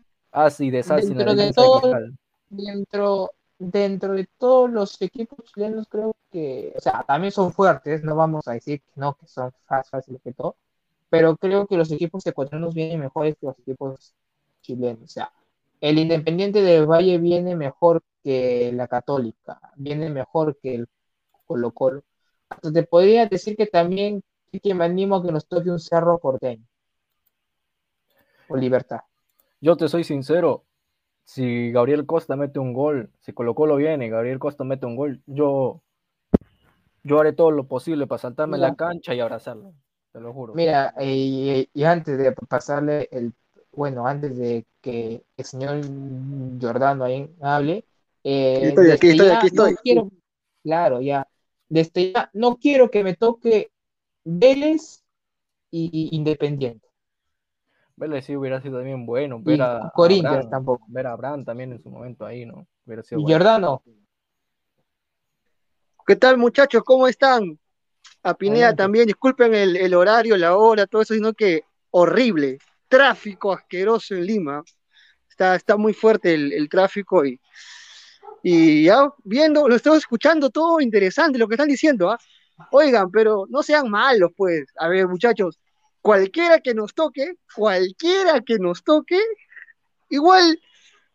[0.71, 1.93] deshace Dentro de todo-.
[2.49, 8.15] Dentro, dentro de todos los equipos chilenos, creo que, o sea, también son fuertes, no
[8.15, 10.55] vamos a decir que no, que son más fáciles que todo,
[11.09, 14.13] pero creo que los equipos ecuatorianos vienen mejores que los equipos
[14.61, 15.03] chilenos.
[15.03, 15.31] O sea,
[15.81, 20.87] el Independiente del Valle viene mejor que la Católica, viene mejor que el
[21.45, 22.03] Colo Colo.
[22.55, 25.79] Hasta te podría decir que también sí que me animo a que nos toque un
[25.79, 26.63] Cerro Porteño
[28.47, 29.01] o Libertad.
[29.61, 30.63] Yo te soy sincero,
[31.25, 35.21] si Gabriel Costa mete un gol, si Colo Colo viene, Gabriel Costa mete un gol,
[35.27, 35.81] yo,
[37.03, 38.75] yo haré todo lo posible para saltarme en la Mira.
[38.75, 39.73] cancha y abrazarlo,
[40.11, 40.53] te lo juro.
[40.53, 43.33] Mira, y, y antes de pasarle el,
[43.71, 45.81] bueno, antes de que el señor
[46.59, 47.85] Giordano ahí hable,
[48.23, 49.75] eh, Aquí estoy, aquí estoy, aquí no estoy.
[49.81, 50.09] quiero,
[50.63, 51.27] claro, ya,
[51.73, 53.71] desde ya no quiero que me toque
[54.23, 55.03] Vélez
[55.71, 56.87] y, Independiente,
[57.95, 60.85] Vélez sí hubiera sido también bueno, ver a, a Corinthians Abraham, tampoco.
[60.87, 62.67] ver a Abraham también en su momento ahí, ¿no?
[62.85, 63.37] Hubiera sido Y bueno.
[63.39, 63.83] Giordano,
[66.05, 66.83] ¿Qué tal, muchachos?
[66.85, 67.57] ¿Cómo están?
[68.21, 72.59] A Pineda también, disculpen el, el horario, la hora, todo eso, sino que horrible.
[72.87, 74.63] Tráfico asqueroso en Lima.
[75.27, 77.39] Está, está muy fuerte el, el tráfico y,
[78.43, 82.19] y ya viendo, lo estoy escuchando todo interesante lo que están diciendo, ¿ah?
[82.71, 84.65] Oigan, pero no sean malos, pues.
[84.77, 85.57] A ver, muchachos,
[86.01, 89.19] cualquiera que nos toque, cualquiera que nos toque,
[90.09, 90.59] igual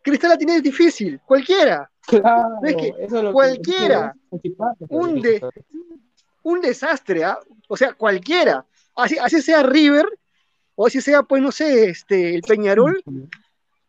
[0.03, 1.91] Cristal la tiene difícil, cualquiera.
[2.07, 4.15] claro, Es que eso es lo que- cualquiera,
[4.89, 5.51] un de- de
[6.43, 7.39] un desastre, ¿ah?
[7.69, 8.65] O sea, cualquiera.
[8.97, 10.07] Así, así sea River,
[10.75, 13.03] o así sea, pues, no sé, este, el Peñarol,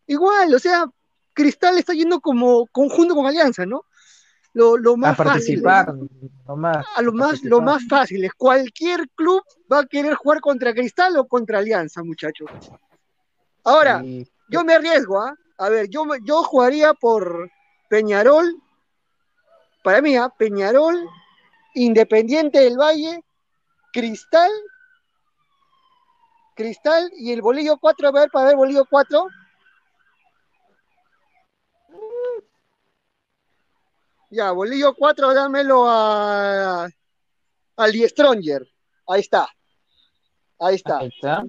[0.07, 0.85] igual, o sea,
[1.39, 3.85] Cristal está yendo como conjunto con Alianza, ¿no?
[4.53, 5.61] Lo, lo a más fácil.
[5.61, 5.93] participar
[6.47, 7.63] nomás, A lo a más, lo participar.
[7.63, 12.49] más fácil es cualquier club va a querer jugar contra Cristal o contra Alianza, muchachos.
[13.63, 14.03] Ahora,
[14.49, 15.33] yo me arriesgo, ¿ah?
[15.57, 17.49] A ver, yo, yo jugaría por
[17.89, 18.55] Peñarol,
[19.83, 20.29] para mí, ¿ah?
[20.37, 21.07] Peñarol,
[21.75, 23.23] Independiente del Valle,
[23.93, 24.51] Cristal,
[26.55, 29.27] Cristal y el Bolillo 4, a ver, para ver Bolillo 4.
[34.29, 36.87] Ya, Bolillo 4, dámelo a,
[37.77, 38.67] al Stronger.
[39.07, 39.47] Ahí está.
[40.59, 40.97] Ahí está.
[40.99, 41.43] ahí está.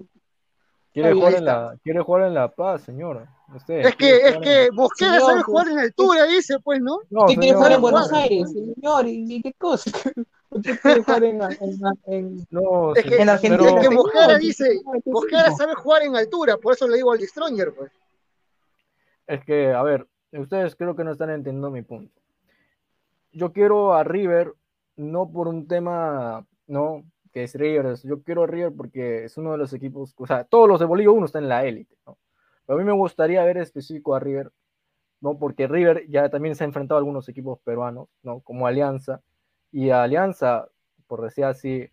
[0.93, 1.53] Quiere Ahí jugar, en está.
[1.73, 3.27] la, quiere jugar en La Paz, señor.
[3.55, 7.01] Usted, Es que, es que en- Mosquera Señor, sabe jugar en altura, dice, pues, ¿no?
[7.11, 7.93] No, Usted quiere jugar en jugar.
[7.93, 9.91] Buenos Aires, señor, ¿y qué cosa?
[10.51, 13.71] Usted quiere jugar en, en, en, No, Es que- en Argentina.
[13.81, 17.21] es que Mosquera dice, ¿qué Mosquera sabe jugar en altura, por eso le digo al
[17.21, 17.93] Stronger, pues.
[19.27, 22.20] Es que, a ver, ustedes creo que no están entendiendo mi punto.
[23.33, 24.55] Yo quiero a River,
[24.97, 29.53] no por un tema, no, que es River, yo quiero a River porque es uno
[29.53, 32.19] de los equipos, o sea, todos los de Bolivia uno están en la élite, ¿no?
[32.67, 34.53] Pero a mí me gustaría ver específico a River,
[35.21, 35.39] ¿no?
[35.39, 38.41] Porque River ya también se ha enfrentado a algunos equipos peruanos, ¿no?
[38.41, 39.23] Como Alianza,
[39.73, 40.69] y Alianza,
[41.07, 41.91] por decir así,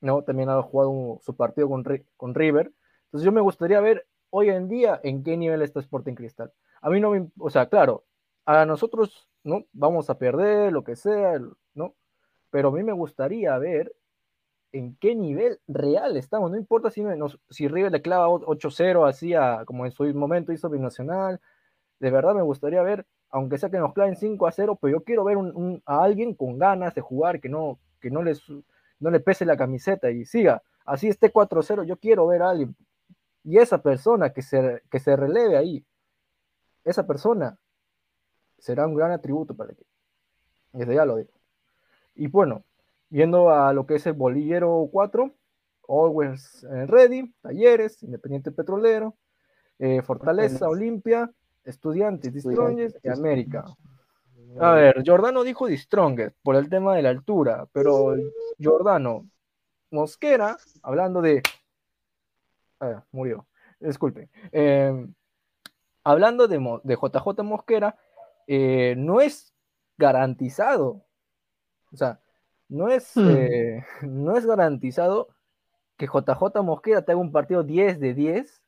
[0.00, 0.22] ¿no?
[0.22, 1.84] También ha jugado su partido con,
[2.16, 2.72] con River.
[3.06, 6.52] Entonces yo me gustaría ver hoy en día en qué nivel está Sporting Cristal.
[6.80, 8.04] A mí no me, o sea, claro,
[8.46, 9.64] a nosotros, ¿no?
[9.72, 11.40] Vamos a perder, lo que sea,
[11.74, 11.94] ¿no?
[12.50, 13.94] Pero a mí me gustaría ver
[14.72, 16.50] en qué nivel real estamos.
[16.50, 19.32] No importa si, nos- si River le clava o- 8-0 así
[19.66, 21.40] como en su momento hizo Binacional.
[22.00, 25.04] De verdad me gustaría ver, aunque sea que nos claven 5 a 0, pero yo
[25.04, 25.38] quiero ver
[25.86, 28.42] a alguien con ganas de jugar, que no, que no, les,
[29.00, 30.62] no le pese la camiseta y siga.
[30.84, 32.76] Así esté 4-0, yo quiero ver a alguien.
[33.44, 35.84] Y esa persona que se, que se releve ahí,
[36.84, 37.58] esa persona
[38.60, 39.90] será un gran atributo para el equipo.
[40.72, 41.30] Desde ya lo digo.
[42.14, 42.64] Y bueno,
[43.08, 45.34] viendo a lo que es el bolillero 4,
[45.88, 49.16] Always Ready, Talleres, Independiente Petrolero,
[49.78, 51.30] eh, Fortaleza, Olimpia,
[51.64, 53.64] Estudiantes, The Strongest y América.
[54.58, 58.14] A ver, Giordano dijo The Strongest por el tema de la altura, pero
[58.58, 59.28] Giordano,
[59.90, 61.42] Mosquera, hablando de...
[63.12, 63.46] Murió,
[63.78, 64.30] disculpe.
[64.52, 65.06] Eh,
[66.04, 67.96] hablando de, de JJ Mosquera,
[68.46, 69.54] eh, no es
[69.96, 71.04] garantizado.
[71.92, 72.20] O sea,
[72.68, 73.28] no es, Hmm.
[73.28, 75.28] eh, no es garantizado
[75.96, 78.62] que JJ Mosquera te haga un partido 10 de 10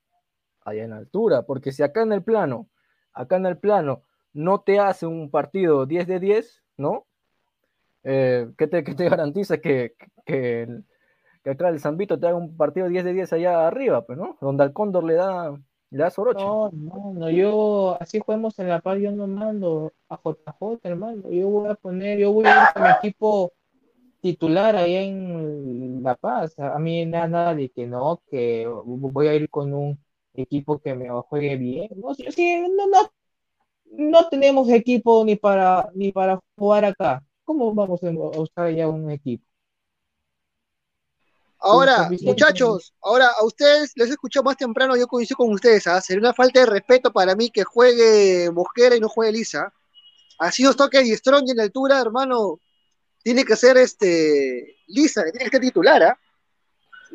[0.65, 2.69] allá en altura, porque si acá en el plano,
[3.13, 7.07] acá en el plano no te hace un partido 10 de 10, ¿no?
[8.05, 10.85] Eh, ¿qué, te, qué te garantiza que, que, el-
[11.45, 14.37] que acá el Zambito te haga un partido 10 de 10 allá arriba, pues, ¿no?
[14.41, 15.57] Donde al Cóndor le da
[15.93, 16.17] Le das.
[16.17, 21.31] No, no, yo así jugamos en La Paz, yo no mando a JJ, hermano.
[21.31, 23.53] Yo voy a poner, yo voy a ir con mi equipo
[24.23, 26.59] titular ahí en La Paz.
[26.59, 29.99] A mí nada, nada de que no, que voy a ir con un
[30.33, 31.91] equipo que me juegue bien.
[31.97, 33.11] No, sí, no, no,
[33.91, 37.23] no tenemos equipo ni para ni para jugar acá.
[37.45, 39.45] ¿Cómo vamos a usar ya un equipo?
[41.65, 46.01] Ahora, muchachos, ahora a ustedes les escuché más temprano, yo coincido con ustedes, ¿ah?
[46.01, 49.73] sería una falta de respeto para mí que juegue Mosquera y no juegue Lisa.
[50.41, 52.59] Así os toque y Strong en altura, hermano,
[53.23, 56.19] tiene que ser este Lisa, tiene que ser titular, ¿ah?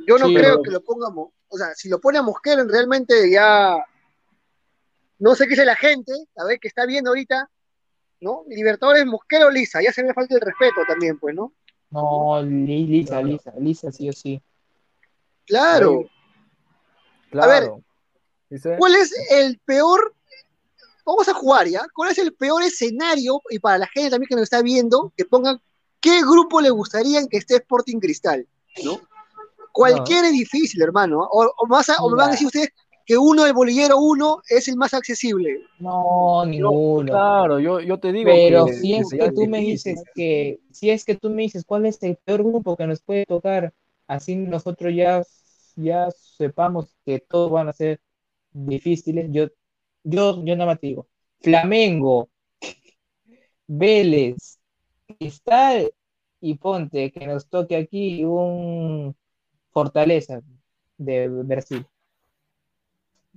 [0.07, 3.29] Yo no Sí, creo que lo pongamos, o sea, si lo pone a Mosquera, realmente
[3.29, 3.75] ya
[5.19, 7.49] no sé qué dice la gente, a ver que está viendo ahorita,
[8.21, 8.45] ¿no?
[8.47, 11.51] Libertadores Mosquera o Lisa, ya se me falta el respeto también, pues, ¿no?
[11.89, 14.41] No, Li- Lisa, Lisa, Lisa, sí o sí.
[15.45, 16.01] Claro.
[17.31, 17.47] Claro.
[17.49, 17.71] ver,
[18.49, 20.13] Dice, ¿Cuál es el peor?
[21.05, 21.85] Vamos a jugar ya.
[21.93, 23.41] ¿Cuál es el peor escenario?
[23.49, 25.61] Y para la gente también que nos está viendo, que pongan
[25.99, 28.47] qué grupo le gustaría que esté Sporting Cristal,
[28.83, 28.99] ¿no?
[29.71, 31.23] Cualquier es difícil, hermano.
[31.23, 31.27] ¿ah?
[31.31, 32.69] O, o más a- o me van a decir ustedes
[33.07, 35.61] que uno, el bolillero uno, es el más accesible.
[35.79, 37.09] No, ninguno.
[37.09, 40.89] claro, yo, yo te digo Pero que, si es que tú me dices que, si
[40.89, 43.73] es que tú me dices cuál es el peor grupo que nos puede tocar,
[44.07, 45.23] así nosotros ya,
[45.77, 48.01] ya sepamos que todos van a ser
[48.51, 49.47] difíciles, yo,
[50.03, 51.07] yo, yo nada más te digo,
[51.39, 52.29] Flamengo,
[53.67, 54.59] Vélez,
[55.17, 55.93] Cristal
[56.41, 59.15] y Ponte, que nos toque aquí un
[59.71, 60.41] Fortaleza
[60.97, 61.85] de Brasil.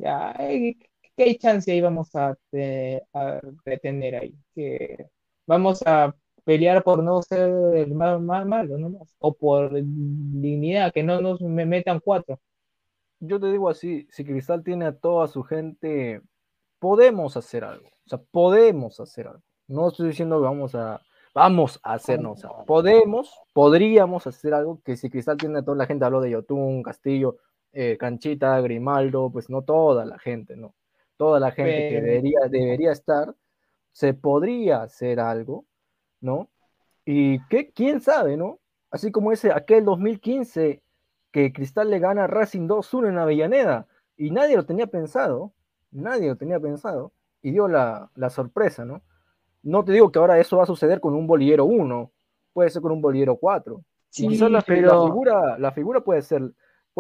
[0.01, 3.41] Ya, ¿qué hay chance ahí vamos a, te- a
[4.21, 4.35] ahí?
[4.55, 5.07] Que
[5.47, 9.07] vamos a pelear por no ser el más, más malo, ¿no?
[9.19, 12.41] O por dignidad, que no nos me metan cuatro.
[13.21, 16.23] Yo te digo así, si Cristal tiene a toda su gente,
[16.79, 17.89] podemos hacer algo.
[17.89, 19.43] O sea, podemos hacer algo.
[19.69, 21.01] No estoy diciendo que vamos a,
[21.35, 22.39] vamos a hacernos.
[22.39, 26.21] O sea, podemos, podríamos hacer algo que si Cristal tiene a toda la gente, hablo
[26.21, 27.37] de Yotun, Castillo,
[27.73, 30.75] eh, Canchita, Grimaldo, pues no toda la gente, ¿no?
[31.17, 33.35] Toda la gente que Pero- debería, debería estar,
[33.93, 35.65] se podría hacer algo,
[36.21, 36.49] ¿no?
[37.05, 38.59] Y que, quién sabe, ¿no?
[38.91, 40.83] Así como ese, aquel 2015
[41.33, 45.53] que Cristal le gana a Racing 2-1 en Avellaneda y nadie lo tenía pensado,
[45.93, 49.03] nadie lo tenía pensado y dio la, la sorpresa, ¿no?
[49.63, 52.11] No te digo que ahora eso va a suceder con un bolillero 1,
[52.53, 53.81] puede ser con un bolillero 4.
[54.09, 56.43] Sí, Quizás la, fi- la pero figura, la figura puede ser,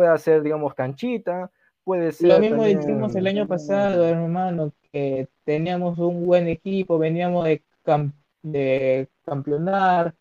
[0.00, 1.50] puede ser, digamos, canchita,
[1.84, 2.28] puede ser.
[2.28, 7.62] lo mismo también- dijimos el año pasado, hermano, que teníamos un buen equipo, veníamos de,
[7.84, 10.14] cam- de campeonar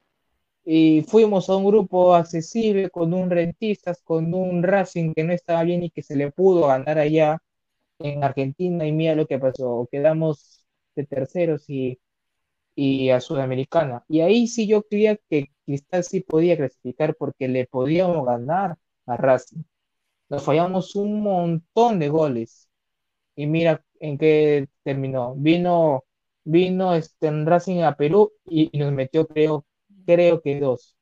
[0.66, 5.64] y fuimos a un grupo accesible con un Rentistas, con un Racing que no estaba
[5.64, 7.40] bien y que se le pudo ganar allá
[8.00, 10.66] en Argentina y mira lo que pasó, quedamos
[10.96, 12.00] de terceros y,
[12.76, 14.04] y a Sudamericana.
[14.08, 18.78] Y ahí sí yo creía que Cristal sí podía clasificar porque le podíamos ganar
[19.10, 19.64] a Racing.
[20.30, 22.70] Nos fallamos un montón de goles.
[23.36, 25.36] Y mira en qué terminó.
[25.36, 26.06] Vino,
[26.44, 29.66] vino este, en Racing a Perú y, y nos metió, creo,
[30.06, 30.96] creo que dos.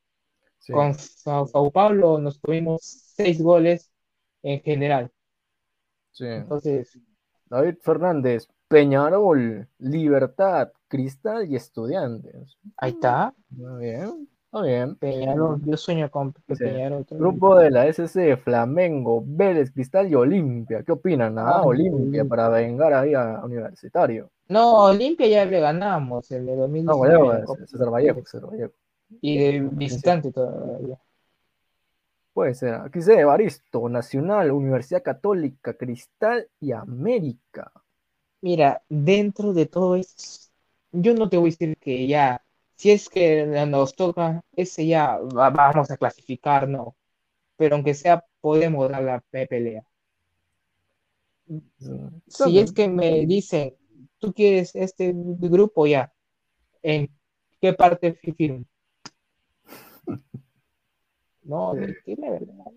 [0.60, 0.74] Sí.
[0.74, 3.91] Con Sao, Sao Paulo nos tuvimos seis goles
[4.43, 5.12] en general.
[6.12, 6.26] Sí.
[6.26, 7.00] Entonces,
[7.46, 12.58] David Fernández, Peñarol, Libertad, Cristal y Estudiantes.
[12.78, 13.34] ahí está.
[13.50, 14.95] Muy bien, está bien.
[14.95, 16.55] Peñarol, yo sueño con Sí.
[16.55, 17.05] Peñarol.
[17.10, 20.83] Grupo de la SC, Flamengo, Vélez, Cristal y Olimpia.
[20.83, 21.38] ¿Qué opinan?
[21.39, 24.29] Ah, Ah, Olimpia para vengar ahí a Universitario.
[24.49, 27.65] No, Olimpia ya le ganamos el de No, 2019 Vallejo, en Copa.
[27.67, 28.73] César Vallejo, César Vallejo.
[29.21, 30.97] y de visitante todavía.
[32.33, 32.75] Puede ser.
[32.75, 37.71] Aquí dice Evaristo, Nacional, Universidad Católica, Cristal y América.
[38.41, 40.51] Mira, dentro de todo esto,
[40.91, 42.43] yo no te voy a decir que ya,
[42.77, 46.95] si es que nos toca, ese ya va- vamos a clasificar, no.
[47.57, 49.84] Pero aunque sea, podemos dar la pe- pelea.
[52.28, 53.75] Si es que me dicen,
[54.19, 56.13] tú quieres este grupo ya,
[56.84, 57.09] ¿en
[57.61, 58.65] qué parte fi- firmo?
[61.53, 61.80] No, Sí.
[61.80, 62.71] di- di la verdad.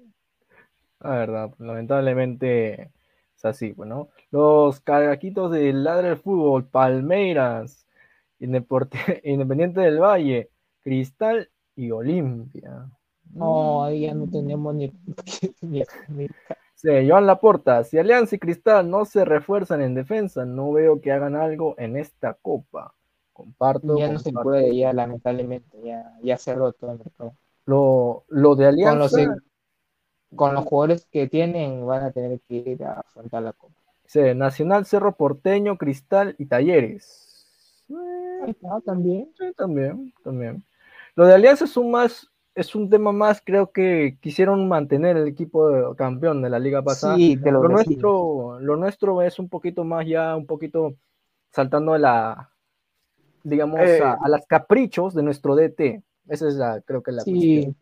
[1.01, 2.93] La verdad, lamentablemente
[3.37, 4.11] es así, bueno.
[4.31, 7.87] Los caraquitos del Ladre del Fútbol, Palmeiras,
[9.25, 10.51] Independiente del Valle,
[10.83, 12.91] Cristal y Olimpia.
[13.35, 14.93] No, ahí ya no tenemos ni,
[15.63, 16.29] ni- ni-
[16.75, 21.13] Sí, Joan Laporta, si Alianza y Cristal no se refuerzan en defensa, no veo que
[21.13, 22.95] hagan algo en esta copa.
[23.35, 23.99] Comparto.
[23.99, 27.35] ya no se puede, ya lamentablemente, ya, ya cerró todo el mercado.
[27.67, 29.37] Lo, lo de Con los, Alianza,
[30.35, 33.75] con los jugadores que tienen van a tener que ir a afrontar la copa.
[34.05, 37.30] Dice Nacional, Cerro Porteño, Cristal y Talleres.
[38.43, 39.31] Ahí está, también.
[39.39, 40.65] Sí, también, también.
[41.15, 45.29] Lo de Alianza es un más, es un tema más, creo que quisieron mantener el
[45.29, 47.17] equipo de- campeón de la liga pasada.
[47.17, 50.95] Sí, te lo nuestro, lo nuestro es un poquito más ya, un poquito
[51.53, 52.51] saltando a la,
[53.43, 54.03] digamos, Eh.
[54.03, 56.03] a, a las caprichos de nuestro DT.
[56.29, 57.75] Esa es la, creo que la Sí,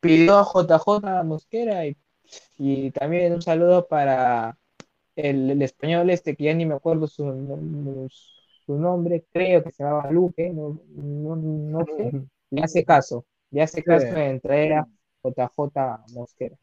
[0.00, 1.96] pidió a JJ Mosquera y,
[2.58, 4.56] y también un saludo para
[5.16, 7.24] el, el español este que ya ni me acuerdo su,
[8.10, 8.39] su
[8.78, 12.12] nombre, creo que se llamaba Luque, no, no, no sé,
[12.50, 13.82] le hace caso, le hace Sí.
[13.82, 14.88] caso en traer a
[15.24, 16.56] JJ Mosquera.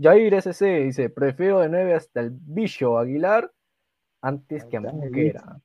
[0.00, 3.50] Jair SC dice, prefiero de 9 hasta el Bicho Aguilar
[4.20, 5.60] antes que a Mosquera.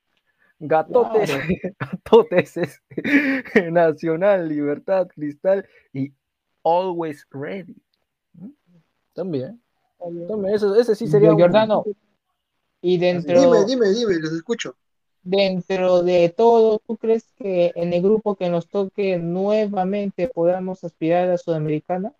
[0.59, 1.43] Gatotes, Claro.
[1.79, 2.81] Gatotes es
[3.71, 6.11] Nacional, Libertad, Cristal y
[6.63, 7.75] Always Ready.
[8.33, 8.49] ¿Mm?
[9.13, 9.61] También,
[10.27, 11.83] también, ese, ese sí sería un- Giordano,
[12.81, 14.75] y dentro, Dime, dime, dime, los escucho.
[15.30, 21.30] Dentro de todo, ¿tú crees que en el grupo que nos toque nuevamente podamos aspirar
[21.30, 22.13] a Sudamericana?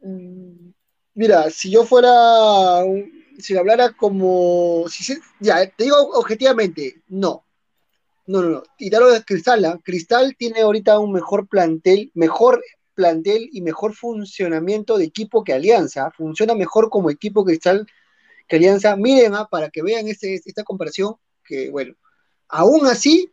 [0.00, 0.70] Mm,
[1.18, 2.84] Mira, si yo fuera,
[3.38, 7.44] si hablara como, si ya, te digo objetivamente, no.
[8.26, 8.62] No, no, no.
[8.78, 9.80] Y hablo de Cristal, ¿ah?
[9.82, 12.62] Cristal tiene ahorita un mejor plantel, mejor
[12.94, 16.12] plantel y mejor funcionamiento de equipo que Alianza.
[16.12, 17.88] Funciona mejor como equipo Cristal
[18.48, 18.96] que Alianza.
[18.96, 21.94] Miren, ah, para que vean este, esta comparación, que bueno,
[22.48, 23.30] aún así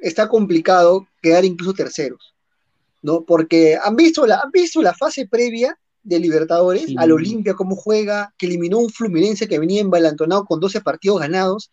[0.00, 2.34] está complicado quedar incluso terceros,
[3.02, 3.24] ¿no?
[3.24, 6.94] Porque han visto la, han visto la fase previa de Libertadores, Sí.
[6.98, 11.70] al Olimpia cómo juega, que eliminó un Fluminense que venía embalantonado con 12 partidos ganados,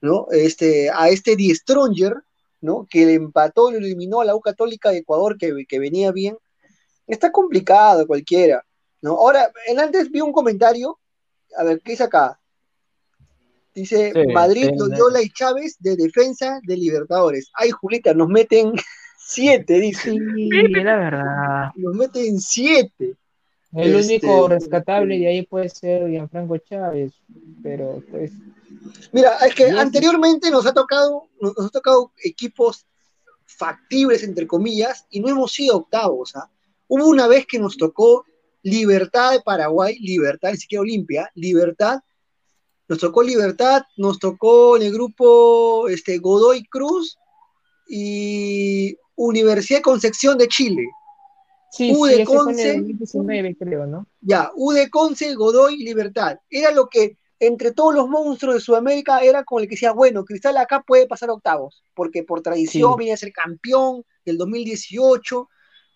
[0.00, 0.26] ¿no?
[0.30, 2.14] Este, a este Die Stronger,
[2.60, 2.86] ¿no?
[2.88, 6.12] Que le empató y lo eliminó a la U Católica de Ecuador, que, que venía
[6.12, 6.38] bien.
[7.06, 8.64] Está complicado cualquiera,
[9.02, 9.12] ¿no?
[9.12, 10.98] Ahora, en antes vi un comentario,
[11.56, 12.40] a ver, ¿qué dice acá?
[13.74, 17.50] Dice Sí, Madrid, Loyola y Chávez de defensa de Libertadores.
[17.54, 18.72] Ay, Julita, nos meten
[19.18, 20.10] siete, dice.
[20.12, 20.48] Sí,
[20.82, 21.70] la verdad.
[21.76, 23.16] Nos meten siete.
[23.72, 27.12] El Este, único rescatable de ahí puede ser Gianfranco Chávez,
[27.62, 28.32] pero pues
[29.12, 32.86] Mira, es que anteriormente nos ha tocado, nos, nos ha tocado equipos
[33.44, 36.34] factibles, entre comillas, y no hemos sido octavos.
[36.36, 36.50] ¿ah?
[36.86, 38.24] Hubo una vez que nos tocó
[38.62, 42.00] Libertad de Paraguay, Libertad, ni siquiera Olimpia, Libertad,
[42.88, 47.18] nos tocó Libertad, nos tocó en el grupo este, Godoy Cruz
[47.88, 50.84] y Universidad de Concepción de Chile.
[51.70, 52.70] sí, U sí, de Conce.
[52.70, 54.06] el 2019, creo, ¿no?
[54.20, 56.38] Ya, U de Conce, Godoy, Libertad.
[56.50, 60.24] Era lo que entre todos los monstruos de Sudamérica era como el que decía, bueno,
[60.24, 62.98] Cristal acá puede pasar a octavos, porque por tradición Sí.
[62.98, 65.48] viene a ser campeón del 2018,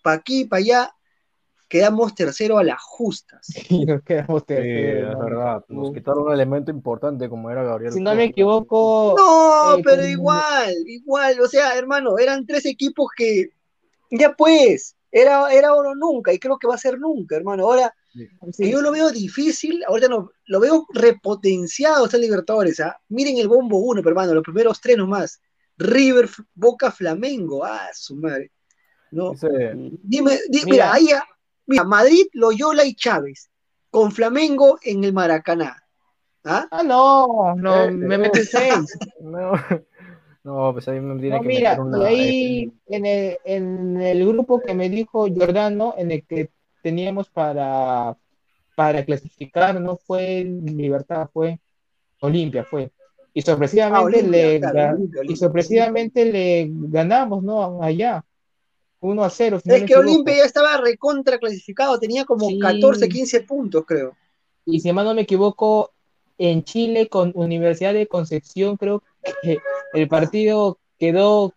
[0.05, 0.95] para aquí, para allá,
[1.73, 3.47] quedamos tercero a las justas.
[3.71, 7.95] Y nos quedamos Sí, terceros, es verdad, nos quitaron un elemento importante como era Gabriel.
[7.95, 13.09] Si no me equivoco, No, eh, pero igual, igual, o sea, hermano, eran tres equipos
[13.17, 13.53] que,
[14.11, 17.65] ya pues, era, era oro nunca, y creo que va a ser nunca, hermano.
[17.65, 23.01] Ahora, sí, que yo lo veo difícil, ahorita no, lo veo repotenciado este Libertadores, ¿ah?
[23.09, 25.41] Miren el bombo uno, pero hermano, los primeros tres nomás.
[25.79, 28.53] River, Boca, Flamengo, ah, su madre.
[29.11, 30.93] No, Dice, dime, di- mira, Mira.
[30.93, 31.25] ahí, ah,
[31.73, 33.51] mira, Madrid, Loyola y Chávez,
[33.91, 35.77] con Flamengo en el Maracaná.
[36.45, 36.67] ¿Ah?
[36.71, 38.19] Ah, no, no, Eh, me eh.
[38.19, 38.97] meten seis.
[39.21, 39.53] no,
[40.45, 41.99] no, pues ahí me tiene No, que mira, meter y una.
[42.07, 46.51] ahí en el, en el grupo que me dijo Giordano, en el que
[46.83, 48.17] teníamos para,
[48.77, 51.61] para clasificar, no fue Libertad, fue
[52.21, 52.93] Olimpia, fue.
[53.35, 57.83] Y sorpresivamente Ah, Olimpia, le claro, ga- Olimpia, y sorpresivamente le ganamos, ¿no?
[57.83, 58.25] Allá.
[59.03, 59.61] 1 a 0.
[59.63, 59.97] si Es que.
[59.97, 62.59] Olimpia ya estaba recontra clasificado, tenía como Sí.
[62.59, 64.17] 14, 15 puntos, creo.
[64.65, 65.91] Y si mal no me equivoco,
[66.39, 69.03] en Chile con Universidad de Concepción, creo
[69.43, 69.59] que
[69.93, 71.53] el partido quedó,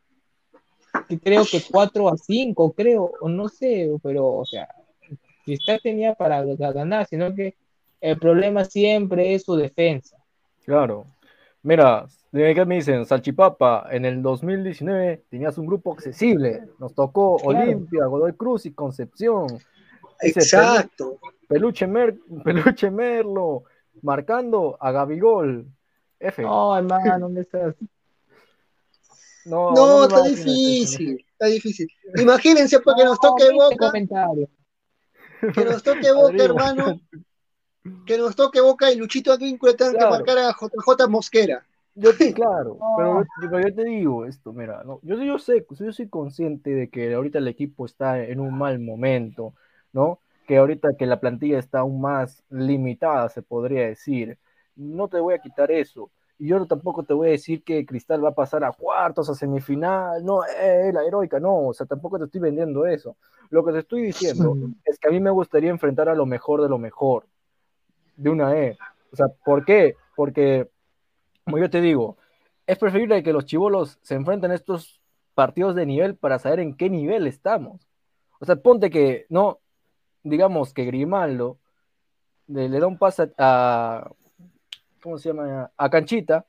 [1.08, 4.68] que creo que 4 a 5, creo, o no sé, pero, o sea,
[5.46, 7.56] Cristal tenía para ga- ganar, sino que
[8.02, 10.18] el problema siempre es su defensa.
[10.66, 11.06] Claro.
[11.66, 16.61] Mira, qué me dicen, Salchipapa, en el 2019 tenías un grupo accesible.
[16.78, 17.57] Nos tocó Claro.
[17.59, 19.47] Olimpia, Godoy Cruz y Concepción.
[20.22, 21.18] Dice, Exacto.
[21.47, 23.63] Peluche, Mer- Peluche Merlo,
[24.03, 25.66] marcando a Gabigol.
[26.20, 26.43] F.
[26.43, 27.74] No, hermano, ¿dónde estás?
[29.45, 31.88] No, No, está difícil, está difícil.
[32.16, 34.49] Imagínense pues, que nos No, toque Boca, comentario.
[35.53, 36.99] que nos toque Boca, hermano,
[38.06, 40.10] que nos toque Boca y Luchito Advíncula tengan Claro.
[40.10, 41.66] que marcar a JJ Mosquera.
[41.96, 42.94] Yo te, claro, No.
[42.98, 46.72] pero, yo- pero yo te digo esto, mira, no, yo, yo sé, yo soy consciente
[46.72, 49.54] de que ahorita el equipo está en un mal momento,
[49.94, 50.20] ¿no?
[50.48, 54.38] que ahorita que la plantilla está aún más limitada, se podría decir.
[54.76, 56.12] No te voy a quitar eso.
[56.38, 59.34] Y yo tampoco te voy a decir que Cristal va a pasar a cuartos, a
[59.34, 63.16] semifinal, no, eh, la heroica, no, o sea, tampoco te estoy vendiendo eso.
[63.50, 64.56] Lo que te estoy diciendo
[64.86, 67.26] es que a mí me gustaría enfrentar a lo mejor de lo mejor,
[68.16, 68.78] de una E.
[69.11, 69.95] O sea, ¿por qué?
[70.16, 70.70] Porque,
[71.43, 72.18] como yo te digo,
[72.68, 75.01] es preferible que los chivolos se enfrenten a estos
[75.34, 77.88] partidos de nivel para saber en qué nivel estamos.
[78.39, 79.59] O sea, ponte que, no,
[80.24, 81.57] digamos que Grimaldo
[82.47, 84.09] le, da un pase a,
[85.01, 85.72] ¿cómo se llama?
[85.78, 86.45] A Canchita,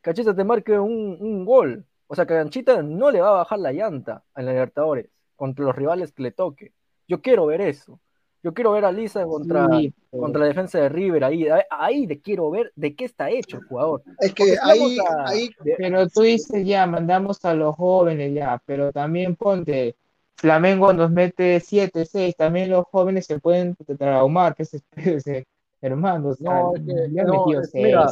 [0.00, 1.84] Canchita te marque un, gol.
[2.06, 5.76] O sea, Canchita no le va a bajar la llanta a la Libertadores contra los
[5.76, 6.72] rivales que le toque.
[7.06, 8.00] Yo quiero ver eso.
[8.42, 9.68] Yo quiero ver a Lisa contra,
[10.10, 11.46] contra la defensa de River ahí.
[11.70, 14.02] Ahí de quiero ver de qué está hecho el jugador.
[14.20, 19.34] Es que ahí, ahí, Pero tú dices ya, mandamos a los jóvenes ya, pero también
[19.34, 19.96] ponte,
[20.36, 24.80] Flamengo nos mete 7, 6, también los jóvenes se pueden traumar, que se,
[25.80, 26.40] hermanos.
[26.40, 28.06] No, mira,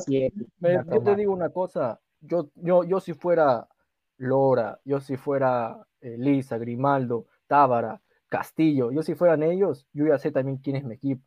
[0.58, 3.68] yo te digo una cosa, yo, yo, yo si fuera
[4.18, 10.18] Lora, yo si fuera eh, Lisa, Grimaldo, Tábara, Castillo, yo si fueran ellos, yo ya
[10.18, 11.22] sé también quién es mi equipo.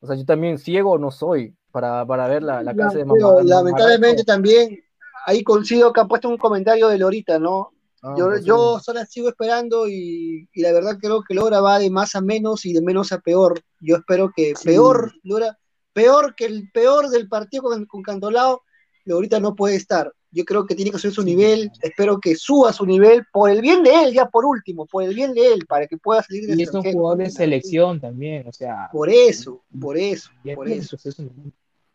[0.00, 3.42] O sea, yo también ciego no soy para, para ver la, la casa de mamá.
[3.44, 4.78] lamentablemente también,
[5.26, 7.70] ahí coincido que ha puesto un comentario de Lorita, ¿no?
[8.02, 11.78] Ah, yo, pues yo solo sigo esperando y, y, la verdad creo que Lora va
[11.78, 13.60] de más a menos y de menos a peor.
[13.80, 15.56] Yo espero que peor, Lora,
[15.92, 18.62] peor que el peor del partido con, con Cantolao,
[19.08, 20.12] ahorita no puede estar.
[20.32, 23.60] Yo creo que tiene que subir su nivel, espero que suba su nivel por el
[23.60, 26.46] bien de él, ya por último, por el bien de él, para que pueda salir
[26.46, 28.88] de Y es un jugador de selección también, o sea.
[28.90, 30.96] Por eso, por eso, por eso.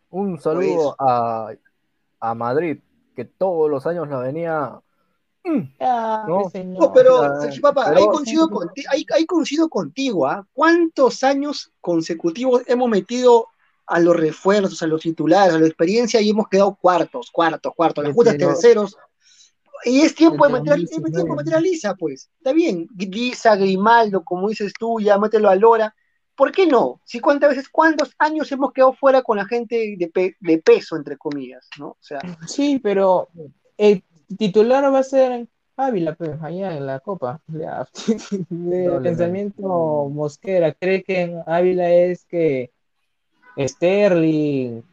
[0.10, 1.52] Un saludo a,
[2.20, 2.78] a Madrid,
[3.16, 4.82] que todos los años la venía
[5.80, 7.22] Ah, no, pero,
[7.62, 10.46] papá, ahí, coincido contigo, ahí, coincido contigo, ¿ah?
[10.54, 13.48] ¿Cuántos años consecutivos hemos metido
[13.88, 18.04] a los refuerzos, a los titulares, a la experiencia y hemos quedado cuartos, cuartos, cuartos,
[18.04, 18.98] las justas terceros?
[19.86, 22.30] Y es tiempo de meter, es tiempo de meter a Lisa, pues.
[22.38, 25.96] Está bien, Lisa, Grimaldo, como dices tú, ya mételo a Lora.
[26.36, 27.02] ¿Por qué no?
[27.04, 31.18] Si cuántas veces, cuántos años hemos quedado fuera con la gente de, de peso, entre
[31.18, 31.90] comillas, ¿no?
[31.90, 32.20] O sea.
[32.48, 33.30] Sí, pero
[33.78, 34.04] el
[34.38, 37.40] titular va a ser Ávila, pues, allá en la Copa.
[37.48, 42.72] de pensamiento Mosquera, cree que Ávila es que
[43.58, 44.84] Sterling,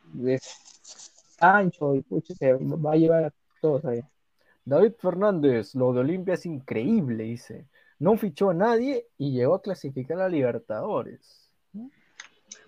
[1.39, 4.09] Sancho, y pucho, se va a llevar a todos allá.
[4.65, 7.67] David Fernández, lo de Olimpia es increíble, dice.
[7.99, 11.51] No fichó a nadie y llegó a clasificar a Libertadores.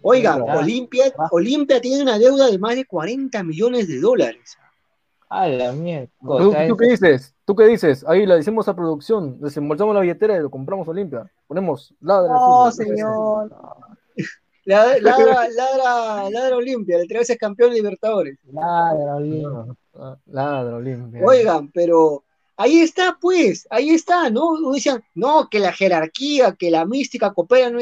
[0.03, 4.57] Oiga, Olimpia, Olimpia tiene una deuda de más de 40 millones de dólares.
[5.29, 6.09] A la mierda.
[6.21, 7.35] ¿Tú, qué dices?
[7.45, 8.05] ¿Tú qué dices?
[8.07, 11.31] Ahí la decimos a producción, desembolsamos la billetera y lo compramos Olimpia.
[11.49, 12.33] Ponemos ladra.
[12.33, 13.51] No, señor.
[14.67, 18.39] Ladra, ladra, ladra, ladra Olimpia, el tres veces campeón de Libertadores.
[18.53, 19.77] Ladra Olimpia.
[20.27, 21.23] ladra Olimpia.
[21.25, 22.25] Oigan, pero
[22.57, 24.73] ahí está, pues, ahí está, ¿no?
[24.73, 27.79] Decían, no, que la jerarquía, que la mística coopera no,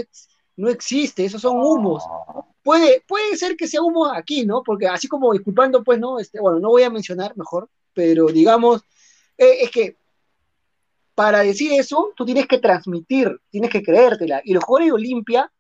[0.57, 2.05] no existe, esos son humos
[2.65, 4.65] puede, puede ser que sea humo aquí, ¿no?
[4.65, 6.19] Porque así como disculpando, pues, ¿no?
[6.19, 8.83] Este, bueno, no voy a mencionar mejor, pero digamos,
[9.39, 9.97] eh, es que
[11.15, 14.41] para decir eso, tú tienes que transmitir, tienes que creértela.
[14.45, 15.53] Y los jugadores de Olimpia,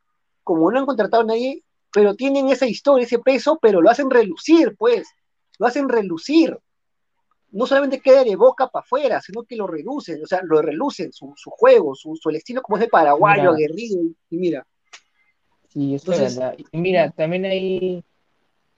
[0.44, 4.10] como no han contratado a nadie, pero tienen esa historia, ese peso, pero lo hacen
[4.10, 5.08] relucir, pues,
[5.58, 6.58] lo hacen relucir.
[7.50, 11.12] No solamente queda de boca para afuera, sino que lo reducen, o sea, lo relucen,
[11.12, 14.66] su, su juego, su, su, el estilo como es de paraguayo, aguerrido, y mira.
[15.68, 16.56] Sí, es verdad.
[16.72, 18.04] mira, también hay,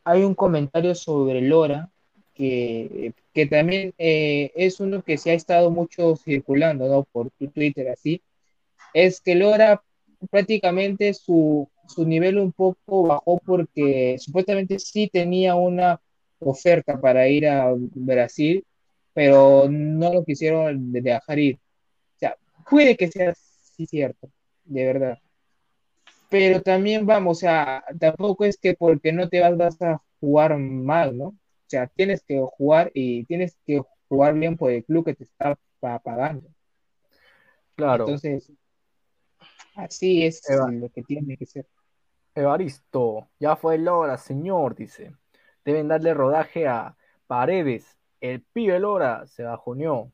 [0.05, 1.91] hay un comentario sobre Lora
[2.35, 7.05] que, que también eh, es uno que se ha estado mucho circulando, ¿no?
[7.05, 8.21] Por tu Twitter, así.
[8.93, 9.83] Es que Lora
[10.31, 16.01] prácticamente su, su nivel un poco bajó porque supuestamente sí tenía una
[16.39, 18.65] oferta para ir a Brasil,
[19.15, 21.57] pero no lo quisieron dejar ir.
[21.57, 22.37] O sea,
[22.69, 24.31] puede que sea sí cierto,
[24.65, 25.19] de verdad
[26.29, 30.57] pero también vamos, o sea, tampoco es que porque no te vas, vas a jugar
[30.59, 31.27] mal, ¿no?
[31.27, 35.25] O sea, tienes que jugar y tienes que jugar bien por el club que te
[35.25, 36.49] está pagando.
[37.77, 38.05] Claro.
[38.05, 38.53] Entonces,
[39.77, 41.67] así es lo que tiene que ser.
[42.35, 45.13] Evaristo, ya fue Lora, señor, dice.
[45.65, 46.97] Deben darle rodaje a
[47.27, 47.97] Paredes.
[48.21, 50.13] El pibe Lora se bajoneó.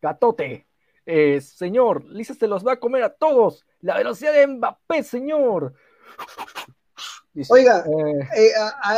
[0.00, 0.66] Gatote,
[1.04, 3.66] eh, señor, Lisa se los va a comer a todos.
[3.80, 5.74] La velocidad de Mbappé, señor.
[7.48, 8.52] Oiga, eh, eh,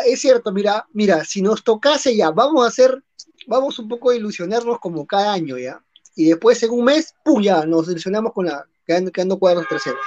[0.06, 3.04] es cierto, mira, mira, si nos tocase ya, vamos a hacer,
[3.46, 5.84] vamos un poco a ilusionarnos como cada año ya.
[6.16, 7.42] Y después en un mes, ¡pum!
[7.42, 10.00] ya, nos ilusionamos con la, quedando, quedando cuadros terceros.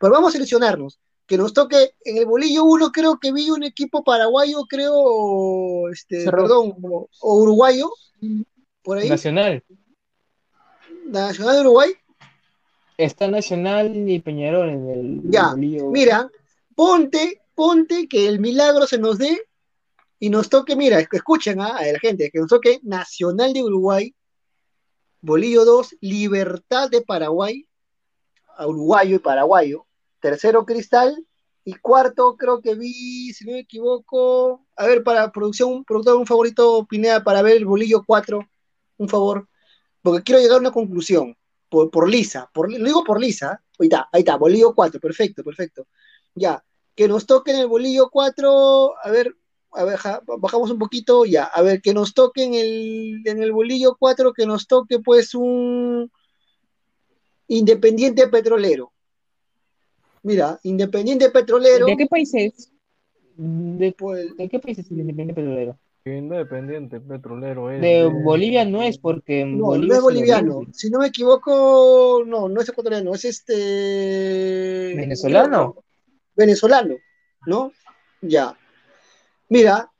[0.00, 3.62] Pero vamos a ilusionarnos que nos toque en el bolillo 1, creo que vi un
[3.62, 6.42] equipo paraguayo, creo, este, Cerro.
[6.42, 7.90] perdón, o, o uruguayo,
[8.82, 9.62] por ahí, Nacional.
[11.06, 11.92] Nacional de Uruguay.
[12.96, 15.90] Está Nacional y Peñarol en el Ya, bolillo.
[15.90, 16.30] Mira,
[16.74, 19.42] ponte, ponte que el milagro se nos dé
[20.18, 24.14] y nos toque, mira, escuchen ah, a la gente, que nos toque Nacional de Uruguay,
[25.20, 27.66] Bolillo 2, Libertad de Paraguay,
[28.66, 29.86] uruguayo y paraguayo,
[30.20, 31.26] tercero Cristal.
[31.64, 36.26] Y cuarto creo que vi, si no me equivoco, a ver, para producción, productor, un
[36.26, 38.40] favorito, Pineda, para ver el Bolillo 4,
[38.96, 39.48] un favor,
[40.02, 41.36] porque quiero llegar a una conclusión,
[41.68, 45.44] por, por lisa, por, lo digo por lisa, ahí está, ahí está, Bolillo 4, perfecto,
[45.44, 45.86] perfecto,
[46.34, 46.64] ya,
[46.96, 49.36] que nos toque en el Bolillo 4, a ver,
[49.70, 53.40] a ver, ja- bajamos un poquito, ya, a ver, que nos toque en el, en
[53.40, 56.10] el Bolillo 4, que nos toque pues un
[57.56, 58.92] Independiente Petrolero.
[60.22, 62.72] Mira, Independiente Petrolero, ¿De qué país es?
[63.36, 65.78] ¿De, pues, de qué país es el Independiente Petrolero?
[66.04, 67.80] Independiente petrolero es.
[67.80, 72.48] De Bolivia no es porque no, Bolivia no es boliviano, si no me equivoco, no,
[72.48, 74.94] no es ecuatoriano, es este...
[74.96, 75.76] ¿Venezolano?
[76.34, 76.96] Venezolano,
[77.46, 77.70] ¿no?
[78.20, 78.58] Ya.
[79.48, 79.92] Mira,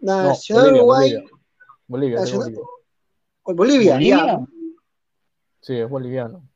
[0.00, 1.30] No, Nacional Bolivia, Uruguay, Bolivia.
[1.86, 2.64] Bolivia, Nacional- Bolivia.
[3.44, 4.46] Bolivia, ¿Bolivia?
[5.64, 6.46] Sí, es boliviano.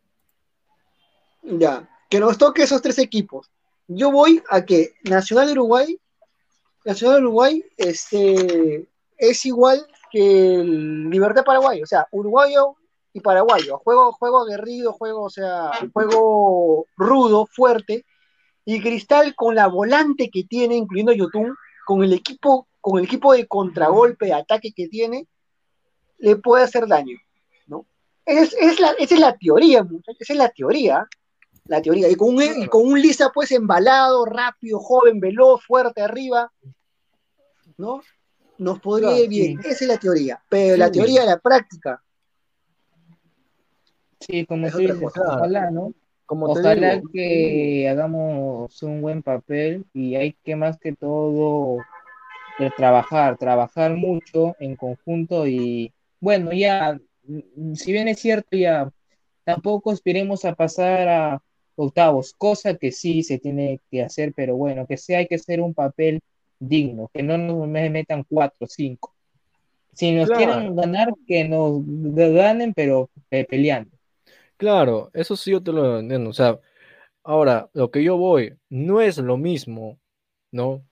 [1.42, 1.88] ya.
[2.10, 3.50] Que nos toque esos tres equipos.
[3.86, 5.98] Yo voy a que Nacional de Uruguay,
[6.84, 8.86] Nacional de Uruguay, este,
[9.16, 12.76] es igual que el Libertad Paraguay, o sea, uruguayo
[13.14, 18.04] y paraguayo, juego, juego aguerrido, juego, o sea, juego rudo, fuerte,
[18.66, 21.54] y Cristal con la volante que tiene, incluyendo Yotun,
[21.86, 25.26] con el equipo, con el equipo de contragolpe, de ataque que tiene,
[26.18, 27.16] le puede hacer daño.
[28.28, 31.08] Es, es la, esa es la teoría, muchachos, esa es la teoría,
[31.64, 36.02] la teoría, y con un, y con un Lisa pues embalado, rápido, joven, veloz, fuerte
[36.02, 36.52] arriba,
[37.78, 38.02] ¿no?
[38.58, 39.68] Nos podría ir bien, sí.
[39.70, 42.02] esa es la teoría, pero la teoría de la práctica,
[44.20, 45.92] Sí, como tú dices, ojalá, ¿no?
[46.26, 51.78] Como Ojalá digo, que hagamos un buen papel y hay que más que todo
[52.58, 56.98] eh, trabajar, trabajar mucho en conjunto y bueno, ya,
[57.74, 58.90] si bien es cierto, ya
[59.44, 61.42] tampoco aspiremos a pasar a
[61.76, 65.60] octavos, cosa que sí se tiene que hacer, pero bueno, que sí hay que hacer
[65.60, 66.20] un papel
[66.58, 69.14] digno, que no nos me- metan cuatro, cinco.
[69.94, 70.38] Si nos Claro.
[70.38, 73.90] quieren ganar, que nos ganen, pero eh, peleando.
[74.56, 76.30] Claro, eso sí yo te lo entiendo.
[76.30, 76.58] O sea,
[77.24, 80.00] ahora, lo que yo voy, no es lo mismo,
[80.52, 80.86] ¿no?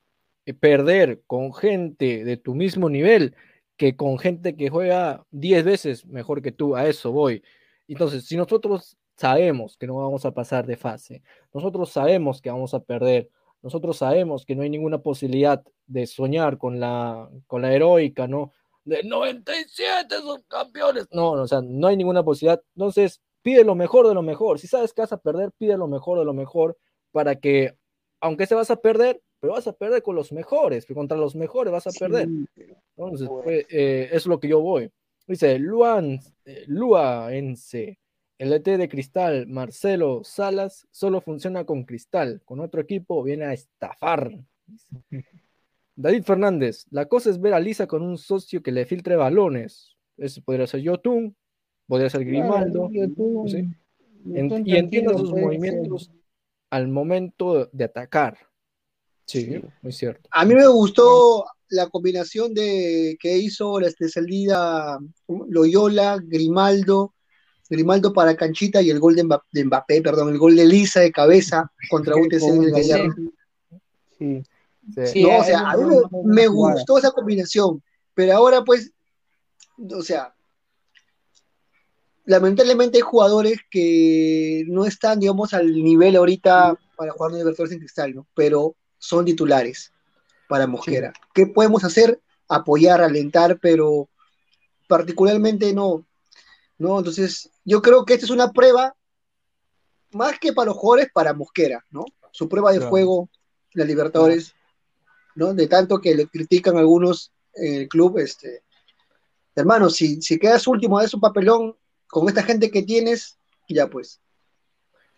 [0.46, 3.34] Eh, Perder con gente de tu mismo nivel
[3.76, 7.42] que con gente que juega 10 veces mejor que tú, a eso voy.
[7.88, 11.22] Entonces, si nosotros sabemos que no vamos a pasar de fase,
[11.52, 13.30] nosotros sabemos que vamos a perder,
[13.62, 18.52] nosotros sabemos que no hay ninguna posibilidad de soñar con la, con la heroica, ¿no?
[18.84, 21.08] De 97 son campeones.
[21.10, 22.62] No, o sea, no hay ninguna posibilidad.
[22.76, 24.58] Entonces, pide lo mejor de lo mejor.
[24.58, 26.78] Si sabes que vas a perder, pide lo mejor de lo mejor
[27.10, 27.76] para que,
[28.20, 31.72] aunque se vas a perder, pero vas a perder con los mejores, contra los mejores
[31.72, 32.28] vas a perder.
[32.96, 34.90] Entonces, pues, eh, es lo que yo voy.
[35.26, 37.98] Dice Luan, eh, Luaense,
[38.38, 42.40] el ET de Cristal, Marcelo Salas, solo funciona con Cristal.
[42.44, 44.32] Con otro equipo viene a estafar.
[45.96, 49.96] David Fernández, la cosa es ver a Lisa con un socio que le filtre balones.
[50.18, 51.34] Ese podría ser Yotun,
[51.86, 52.88] podría ser Grimaldo.
[52.90, 53.68] Claro, YouTube- sí.
[54.34, 56.10] En- y entienda sus movimientos
[56.70, 58.36] al momento de atacar.
[59.26, 60.28] Sí, muy cierto.
[60.30, 64.98] A mí me gustó la combinación de que hizo la este, salida
[65.48, 67.12] Loyola, Grimaldo,
[67.68, 71.00] Grimaldo para Canchita y el gol de Mbappé, de Mbappé, perdón, el gol de Lisa
[71.00, 72.70] de cabeza contra UTC en el.
[72.70, 73.14] Gallardo.
[74.18, 74.42] Sí.
[74.94, 75.06] Sí.
[75.06, 75.84] Sí, No, o sea, a mí
[76.24, 77.82] me, gustó esa combinación,
[78.14, 78.92] pero ahora pues,
[79.92, 80.32] o sea,
[82.24, 87.80] lamentablemente hay jugadores que no están, digamos, al nivel ahorita para jugar en Libertadores en
[87.80, 88.28] Cristal, ¿no?
[88.36, 88.76] Pero
[89.06, 89.92] son titulares
[90.48, 91.12] para Mosquera.
[91.34, 92.20] ¿Qué podemos hacer?
[92.48, 94.08] Apoyar, alentar, pero
[94.88, 96.04] particularmente no,
[96.78, 96.98] ¿no?
[96.98, 98.94] Entonces, yo creo que esta es una prueba,
[100.12, 102.04] más que para los jugadores, para Mosquera, ¿no?
[102.30, 102.90] Su prueba de Claro.
[102.90, 103.28] fuego,
[103.72, 104.54] la Libertadores,
[105.34, 105.52] ¿no?
[105.54, 108.62] De tanto que le critican algunos en el club, este,
[109.54, 111.76] hermano, si, si quedas último de un papelón
[112.06, 113.38] con esta gente que tienes,
[113.68, 114.20] ya pues,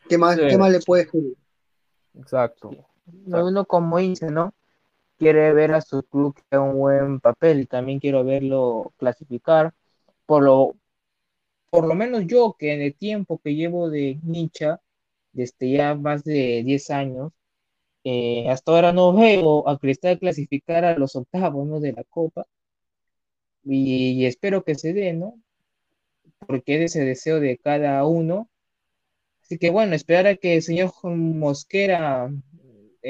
[0.08, 0.42] ¿qué más, Sí.
[0.48, 1.36] ¿qué más le puedes pedir?
[2.18, 2.70] Exacto.
[3.26, 4.54] Uno como dice, ¿no?
[5.18, 9.74] Quiere ver a su club que un buen papel, también quiero verlo clasificar.
[10.26, 10.76] Por lo,
[11.70, 14.80] por lo menos yo, que en el tiempo que llevo de hincha
[15.32, 17.32] desde ya más de 10 años.
[18.04, 21.80] Eh, hasta ahora no veo a Cristal clasificar a los octavos ¿no?
[21.80, 22.46] de la Copa
[23.64, 25.34] y, espero que se dé, ¿no?
[26.46, 28.48] Porque es ese deseo de cada uno.
[29.42, 32.30] Así que bueno, esperar a que el señor Mosquera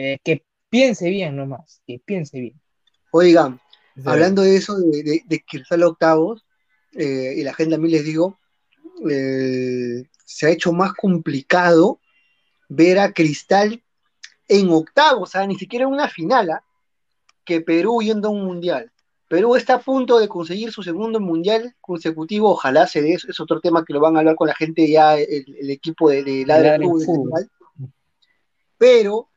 [0.01, 2.61] eh, que piense bien nomás, que piense bien.
[3.11, 3.61] Oigan,
[4.05, 6.47] hablando de eso, de, de, de Cristal octavos,
[6.93, 8.39] eh, y la gente a mí les digo,
[9.11, 11.99] eh, se ha hecho más complicado
[12.69, 13.83] ver a Cristal
[14.47, 16.65] en octavos, o sea, ni siquiera en una final, ¿ah?
[17.45, 18.93] que Perú yendo a un mundial.
[19.27, 23.61] Perú está a punto de conseguir su segundo mundial consecutivo, ojalá se dé, es otro
[23.61, 26.79] tema que lo van a hablar con la gente ya, el, equipo de, de Ladra
[28.79, 29.29] Pero,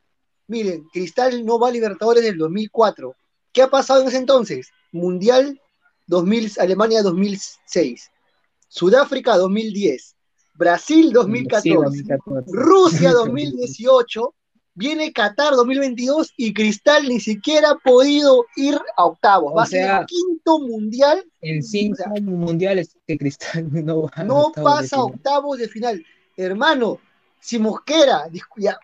[0.52, 3.16] miren, Cristal no va a Libertadores del 2004.
[3.54, 4.70] ¿Qué ha pasado en ese entonces?
[4.92, 5.60] Mundial
[6.08, 8.12] 2000, Alemania 2006,
[8.68, 10.16] Sudáfrica 2010,
[10.56, 12.04] Brasil 2014,
[12.48, 14.36] Rusia 2018,
[14.74, 19.54] viene Qatar 2022 y Cristal ni siquiera ha podido ir a octavos.
[19.56, 21.26] Va a ser el quinto mundial.
[21.42, 26.06] En cinco mundiales que Cristal no va No pasa a octavos de final.
[26.36, 27.00] Hermano,
[27.42, 28.30] si Mosquera,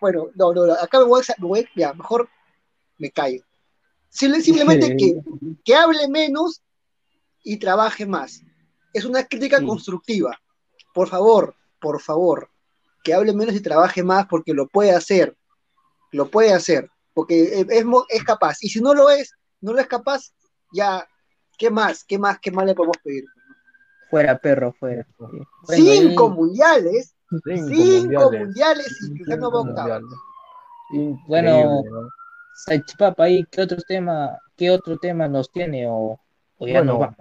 [0.00, 2.28] bueno, no, no, acá me voy a, ya, mejor
[2.98, 3.42] me callo.
[4.10, 5.20] Simplemente que,
[5.64, 6.60] que hable menos
[7.44, 8.42] y trabaje más.
[8.92, 10.36] Es una crítica constructiva.
[10.92, 12.50] Por favor, por favor,
[13.04, 15.36] que hable menos y trabaje más porque lo puede hacer.
[16.10, 16.90] Lo puede hacer.
[17.14, 18.56] Porque es, es capaz.
[18.60, 20.32] Y si no lo es, no lo es capaz,
[20.72, 21.08] ya,
[21.56, 22.02] ¿qué más?
[22.02, 22.40] ¿Qué más?
[22.40, 23.24] ¿Qué más le podemos pedir?
[24.10, 25.06] Fuera, perro, fuera.
[25.68, 27.14] cinco mundiales.
[27.30, 30.00] Cinco, mundiales, y no va
[31.26, 31.82] Bueno,
[32.98, 35.86] Papa, ahí, ¿qué otro tema, qué otro tema nos tiene?
[35.88, 36.18] O
[36.58, 37.16] bueno, vamos.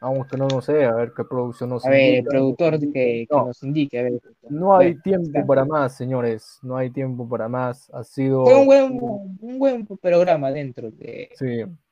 [0.00, 3.26] Vamos que no lo sé, a ver qué producción nos A ver, el productor que,
[3.30, 3.98] nos indique.
[3.98, 4.20] A ver.
[4.48, 6.58] No hay tiempo para más, señores.
[6.62, 7.90] No hay tiempo para más.
[7.94, 8.44] Ha sido.
[8.44, 8.98] Fue un buen,
[9.40, 11.30] un buen programa dentro de,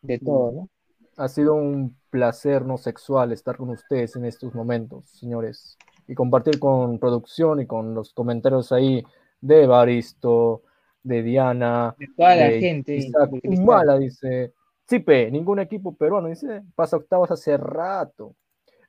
[0.02, 0.68] de todo, ¿no?
[1.16, 5.78] Ha sido un placer no sexual estar con ustedes en estos momentos, señores.
[6.06, 9.04] Y compartir con producción y con los comentarios ahí
[9.40, 10.62] de Baristo,
[11.02, 11.94] de Diana.
[11.98, 12.96] De toda la gente.
[12.96, 14.52] Isaac Humala dice
[14.88, 18.34] Cipe, ningún equipo peruano, dice, pasa octavos hace rato.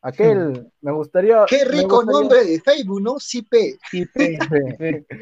[0.02, 1.46] Aquel, me gustaría.
[1.48, 3.20] Qué rico nombre de Facebook, ¿no?
[3.20, 3.78] Cipe.
[3.90, 4.38] Cipe,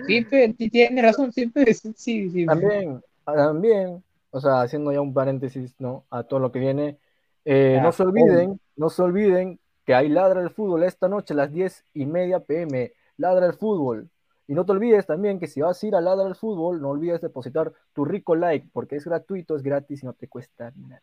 [0.07, 2.45] Cipe, tiene razón, Cipe, sí, sí.
[2.45, 6.05] También, también, o sea, haciendo ya un paréntesis, ¿no?
[6.09, 6.97] A todo lo que viene.
[7.45, 11.37] Eh, no se olviden, no se olviden que hay Ladra el Fútbol esta noche a
[11.37, 12.93] las 10 y media pm.
[13.17, 14.09] Ladra el Fútbol.
[14.47, 16.89] Y no te olvides también que si vas a ir a Ladra del Fútbol, no
[16.89, 21.01] olvides depositar tu rico like, porque es gratuito, es gratis y no te cuesta nada.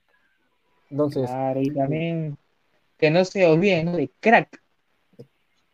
[0.91, 1.29] Entonces.
[1.29, 2.37] Claro, y también
[2.99, 4.63] que no se olviden de crack.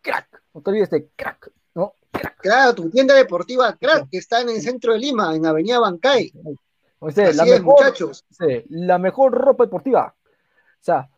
[0.01, 0.43] Crack.
[0.55, 1.51] No te olvides de crack.
[1.75, 1.93] ¿no?
[2.39, 6.33] Claro, tu tienda deportiva crack, que está en el centro de Lima, en Avenida Bancay.
[7.01, 8.25] O sea, la, mejor, muchachos.
[8.69, 10.15] la mejor ropa deportiva.
[10.17, 11.09] O sea,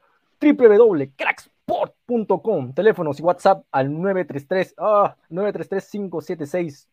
[0.41, 2.73] www.cracks sport.com.
[2.73, 6.89] Teléfonos y WhatsApp al 933 ah, 933 576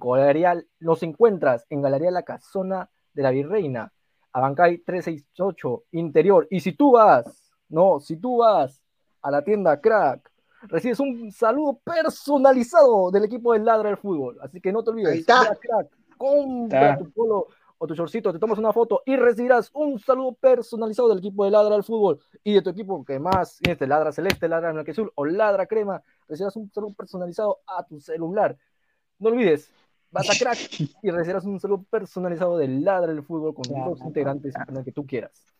[0.00, 3.92] Galería, los encuentras en Galería La Casona de la Virreina,
[4.32, 6.46] Abancay 368, interior.
[6.50, 8.82] Y si tú vas, no, si tú vas
[9.22, 10.30] a la tienda Crack,
[10.62, 14.38] recibes un saludo personalizado del equipo del Ladra del Fútbol.
[14.42, 17.48] Así que no te olvides, Crack, compra tu polo
[17.78, 21.50] o tu shortcito, te tomas una foto y recibirás un saludo personalizado del equipo de
[21.50, 25.24] Ladra al Fútbol y de tu equipo que más, este Ladra Celeste, Ladra Azul o
[25.24, 28.56] Ladra Crema, recibirás un saludo personalizado a tu celular.
[29.18, 29.70] No olvides,
[30.10, 30.58] vas a crack
[31.02, 34.84] y recibirás un saludo personalizado de Ladra del Fútbol con todos los integrantes en el
[34.84, 35.52] que tú quieras.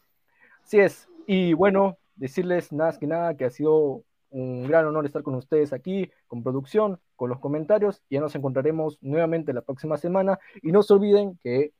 [0.62, 4.02] Así es, y bueno, decirles nada que nada que ha sido
[4.34, 8.02] un gran honor estar con ustedes aquí, con producción, con los comentarios.
[8.10, 10.40] Ya nos encontraremos nuevamente la próxima semana.
[10.60, 11.72] Y no se olviden que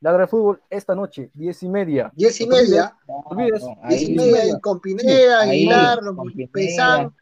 [0.00, 2.10] Ladra de Fútbol esta noche, diez y media.
[2.14, 2.96] Diez y media.
[3.06, 3.62] olvides.
[3.88, 6.00] Diez y media con Pineda, Aguilar,
[6.52, 7.12] Pesán.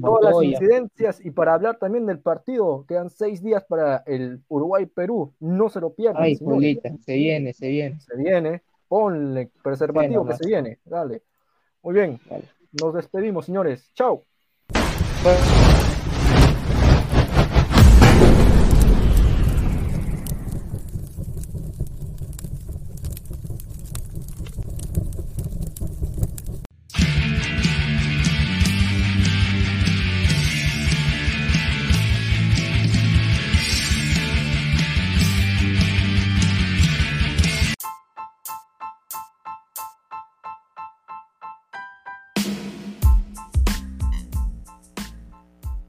[0.00, 5.32] Todas las incidencias y para hablar también del partido, quedan seis días para el Uruguay-Perú,
[5.40, 6.22] no se lo pierdan.
[6.22, 6.44] Ay, se
[7.14, 8.00] viene, se viene.
[8.00, 11.22] Se viene, ponle preservativo que se viene, dale.
[11.82, 12.20] Muy bien,
[12.80, 13.90] nos despedimos, señores.
[13.94, 14.24] Chao.